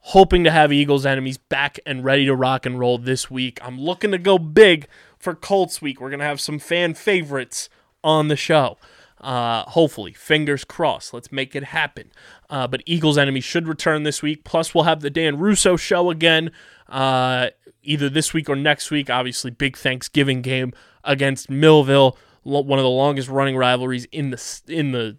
Hoping 0.00 0.44
to 0.44 0.50
have 0.50 0.74
Eagles 0.74 1.06
Enemies 1.06 1.38
back 1.38 1.80
and 1.86 2.04
ready 2.04 2.26
to 2.26 2.34
rock 2.34 2.66
and 2.66 2.78
roll 2.78 2.98
this 2.98 3.30
week. 3.30 3.58
I'm 3.62 3.80
looking 3.80 4.10
to 4.10 4.18
go 4.18 4.36
big 4.36 4.86
for 5.18 5.34
Colts 5.34 5.80
week. 5.80 5.98
We're 5.98 6.10
going 6.10 6.20
to 6.20 6.26
have 6.26 6.42
some 6.42 6.58
fan 6.58 6.92
favorites 6.92 7.70
on 8.04 8.28
the 8.28 8.36
show. 8.36 8.76
Uh, 9.18 9.62
hopefully, 9.62 10.12
fingers 10.12 10.62
crossed. 10.62 11.14
Let's 11.14 11.32
make 11.32 11.56
it 11.56 11.64
happen. 11.64 12.12
Uh, 12.50 12.66
but 12.66 12.82
Eagles 12.84 13.16
Enemies 13.16 13.44
should 13.44 13.66
return 13.66 14.02
this 14.02 14.20
week. 14.20 14.44
Plus, 14.44 14.74
we'll 14.74 14.84
have 14.84 15.00
the 15.00 15.08
Dan 15.08 15.38
Russo 15.38 15.76
show 15.78 16.10
again, 16.10 16.50
uh, 16.88 17.48
either 17.82 18.08
this 18.08 18.32
week 18.32 18.48
or 18.48 18.56
next 18.56 18.90
week. 18.90 19.10
Obviously, 19.10 19.50
big 19.50 19.76
Thanksgiving 19.76 20.42
game 20.42 20.72
against 21.04 21.50
Millville, 21.50 22.16
one 22.42 22.78
of 22.78 22.82
the 22.82 22.90
longest 22.90 23.28
running 23.28 23.56
rivalries 23.56 24.06
in 24.06 24.30
the 24.30 24.60
in 24.68 24.92
the 24.92 25.16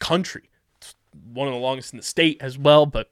country. 0.00 0.50
It's 0.78 0.94
one 1.12 1.48
of 1.48 1.54
the 1.54 1.60
longest 1.60 1.92
in 1.92 1.96
the 1.96 2.02
state 2.02 2.38
as 2.40 2.58
well. 2.58 2.86
But 2.86 3.08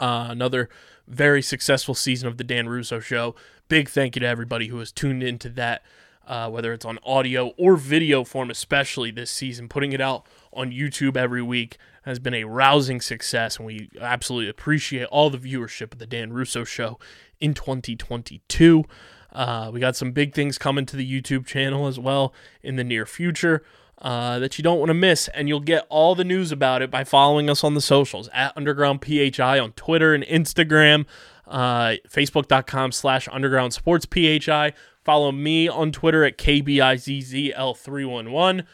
uh, 0.00 0.28
another 0.30 0.68
very 1.06 1.42
successful 1.42 1.94
season 1.94 2.28
of 2.28 2.36
the 2.36 2.44
Dan 2.44 2.68
Russo 2.68 3.00
Show. 3.00 3.34
Big 3.68 3.88
thank 3.88 4.16
you 4.16 4.20
to 4.20 4.26
everybody 4.26 4.68
who 4.68 4.78
has 4.78 4.92
tuned 4.92 5.22
into 5.22 5.48
that, 5.50 5.82
uh, 6.26 6.48
whether 6.50 6.72
it's 6.72 6.84
on 6.84 6.98
audio 7.04 7.48
or 7.56 7.76
video 7.76 8.24
form, 8.24 8.50
especially 8.50 9.10
this 9.10 9.30
season. 9.30 9.68
Putting 9.68 9.92
it 9.92 10.00
out 10.00 10.26
on 10.52 10.70
YouTube 10.70 11.16
every 11.16 11.42
week 11.42 11.78
has 12.02 12.18
been 12.18 12.34
a 12.34 12.44
rousing 12.44 13.00
success, 13.00 13.56
and 13.56 13.66
we 13.66 13.90
absolutely 14.00 14.48
appreciate 14.48 15.06
all 15.06 15.30
the 15.30 15.38
viewership 15.38 15.92
of 15.92 15.98
the 15.98 16.06
Dan 16.06 16.32
Russo 16.32 16.64
Show 16.64 16.98
in 17.40 17.54
2022. 17.54 18.84
Uh, 19.32 19.70
we 19.72 19.80
got 19.80 19.96
some 19.96 20.12
big 20.12 20.34
things 20.34 20.58
coming 20.58 20.84
to 20.86 20.96
the 20.96 21.20
YouTube 21.20 21.46
channel 21.46 21.86
as 21.86 21.98
well 21.98 22.34
in 22.62 22.76
the 22.76 22.84
near 22.84 23.06
future 23.06 23.62
uh, 24.02 24.38
that 24.40 24.58
you 24.58 24.64
don't 24.64 24.78
want 24.78 24.90
to 24.90 24.94
miss. 24.94 25.28
And 25.28 25.48
you'll 25.48 25.60
get 25.60 25.86
all 25.88 26.14
the 26.14 26.24
news 26.24 26.52
about 26.52 26.82
it 26.82 26.90
by 26.90 27.04
following 27.04 27.48
us 27.48 27.64
on 27.64 27.72
the 27.74 27.80
socials 27.80 28.28
at 28.34 28.54
Underground 28.56 29.02
PHI 29.04 29.58
on 29.58 29.72
Twitter 29.72 30.12
and 30.14 30.24
Instagram, 30.24 31.06
uh, 31.46 31.94
Facebook.com 32.08 32.92
slash 32.92 33.26
Underground 33.30 33.72
Sports 33.72 34.06
PHI. 34.06 34.74
Follow 35.04 35.32
me 35.32 35.66
on 35.68 35.90
Twitter 35.92 36.24
at 36.24 36.38
KBIZZL311. 36.38 38.64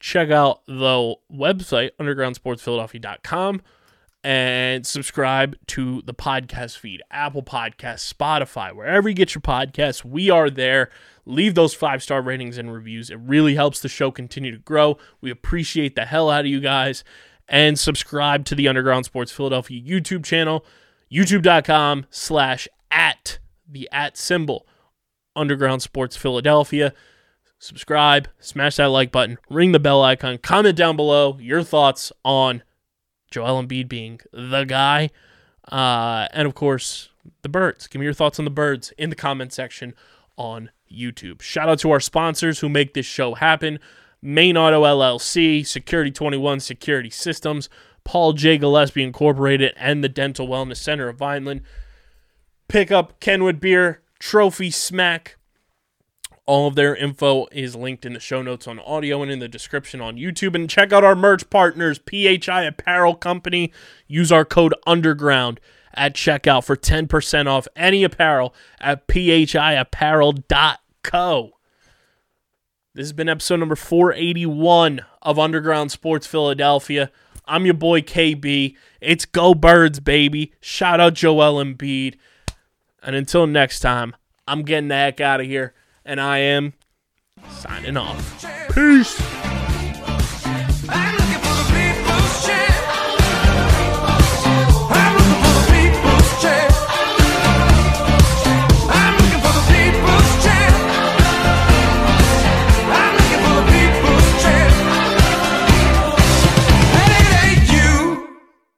Check 0.00 0.30
out 0.30 0.64
the 0.66 1.16
website, 1.32 1.90
undergroundsportsphiladelphia.com 2.00 3.62
and 4.24 4.86
subscribe 4.86 5.56
to 5.66 6.02
the 6.02 6.14
podcast 6.14 6.76
feed 6.76 7.02
Apple 7.10 7.42
Podcasts, 7.42 8.12
Spotify, 8.12 8.74
wherever 8.74 9.08
you 9.08 9.14
get 9.14 9.34
your 9.34 9.42
podcasts. 9.42 10.04
We 10.04 10.28
are 10.28 10.50
there. 10.50 10.90
Leave 11.24 11.54
those 11.54 11.74
five 11.74 12.02
star 12.02 12.20
ratings 12.20 12.58
and 12.58 12.72
reviews. 12.72 13.10
It 13.10 13.18
really 13.20 13.54
helps 13.54 13.80
the 13.80 13.88
show 13.88 14.10
continue 14.10 14.50
to 14.52 14.58
grow. 14.58 14.98
We 15.20 15.30
appreciate 15.30 15.94
the 15.94 16.04
hell 16.04 16.30
out 16.30 16.40
of 16.40 16.46
you 16.46 16.60
guys. 16.60 17.04
And 17.48 17.78
subscribe 17.78 18.44
to 18.46 18.54
the 18.54 18.68
Underground 18.68 19.06
Sports 19.06 19.32
Philadelphia 19.32 19.80
YouTube 19.80 20.24
channel, 20.24 20.66
youtube.com 21.10 22.06
slash 22.10 22.68
at 22.90 23.38
the 23.66 23.88
at 23.90 24.18
symbol, 24.18 24.66
Underground 25.34 25.80
Sports 25.80 26.16
Philadelphia. 26.16 26.92
Subscribe, 27.58 28.28
smash 28.38 28.76
that 28.76 28.86
like 28.86 29.10
button, 29.10 29.38
ring 29.50 29.72
the 29.72 29.80
bell 29.80 30.02
icon, 30.02 30.38
comment 30.38 30.76
down 30.76 30.94
below 30.94 31.36
your 31.40 31.62
thoughts 31.62 32.12
on 32.24 32.62
Joel 33.30 33.62
Embiid 33.62 33.88
being 33.88 34.20
the 34.32 34.64
guy. 34.64 35.10
Uh, 35.70 36.28
and 36.32 36.46
of 36.46 36.54
course, 36.54 37.10
the 37.42 37.48
birds. 37.48 37.86
Give 37.88 38.00
me 38.00 38.04
your 38.04 38.14
thoughts 38.14 38.38
on 38.38 38.44
the 38.44 38.50
birds 38.50 38.92
in 38.96 39.10
the 39.10 39.16
comment 39.16 39.52
section 39.52 39.94
on 40.36 40.70
YouTube. 40.90 41.42
Shout 41.42 41.68
out 41.68 41.80
to 41.80 41.90
our 41.90 42.00
sponsors 42.00 42.60
who 42.60 42.68
make 42.68 42.94
this 42.94 43.06
show 43.06 43.34
happen 43.34 43.78
Main 44.20 44.56
Auto 44.56 44.82
LLC, 44.82 45.64
Security 45.66 46.10
21 46.10 46.60
Security 46.60 47.10
Systems, 47.10 47.68
Paul 48.04 48.32
J. 48.32 48.58
Gillespie 48.58 49.04
Incorporated, 49.04 49.72
and 49.76 50.02
the 50.02 50.08
Dental 50.08 50.48
Wellness 50.48 50.78
Center 50.78 51.08
of 51.08 51.18
Vineland. 51.18 51.62
Pick 52.66 52.90
up 52.90 53.20
Kenwood 53.20 53.60
Beer, 53.60 54.02
Trophy 54.18 54.70
Smack, 54.70 55.37
All 56.48 56.66
of 56.66 56.74
their 56.76 56.96
info 56.96 57.46
is 57.52 57.76
linked 57.76 58.06
in 58.06 58.14
the 58.14 58.20
show 58.20 58.40
notes 58.40 58.66
on 58.66 58.78
audio 58.78 59.20
and 59.20 59.30
in 59.30 59.38
the 59.38 59.48
description 59.48 60.00
on 60.00 60.16
YouTube. 60.16 60.54
And 60.54 60.70
check 60.70 60.94
out 60.94 61.04
our 61.04 61.14
merch 61.14 61.50
partners, 61.50 62.00
PHI 62.10 62.62
Apparel 62.62 63.16
Company. 63.16 63.70
Use 64.06 64.32
our 64.32 64.46
code 64.46 64.74
UNDERGROUND 64.86 65.58
at 65.92 66.14
checkout 66.14 66.64
for 66.64 66.74
10% 66.74 67.48
off 67.48 67.68
any 67.76 68.02
apparel 68.02 68.54
at 68.80 69.06
phiapparel.co. 69.06 71.50
This 72.94 73.04
has 73.04 73.12
been 73.12 73.28
episode 73.28 73.60
number 73.60 73.76
481 73.76 75.02
of 75.20 75.38
Underground 75.38 75.92
Sports 75.92 76.26
Philadelphia. 76.26 77.10
I'm 77.44 77.66
your 77.66 77.74
boy 77.74 78.00
KB. 78.00 78.74
It's 79.02 79.26
Go 79.26 79.52
Birds, 79.52 80.00
baby. 80.00 80.54
Shout 80.62 80.98
out 80.98 81.12
Joel 81.12 81.62
Embiid. 81.62 82.14
And 83.02 83.14
until 83.14 83.46
next 83.46 83.80
time, 83.80 84.16
I'm 84.46 84.62
getting 84.62 84.88
the 84.88 84.94
heck 84.94 85.20
out 85.20 85.42
of 85.42 85.46
here. 85.46 85.74
And 86.08 86.22
I 86.22 86.38
am 86.38 86.72
signing 87.50 87.98
off. 87.98 88.42
Peace. 88.74 89.57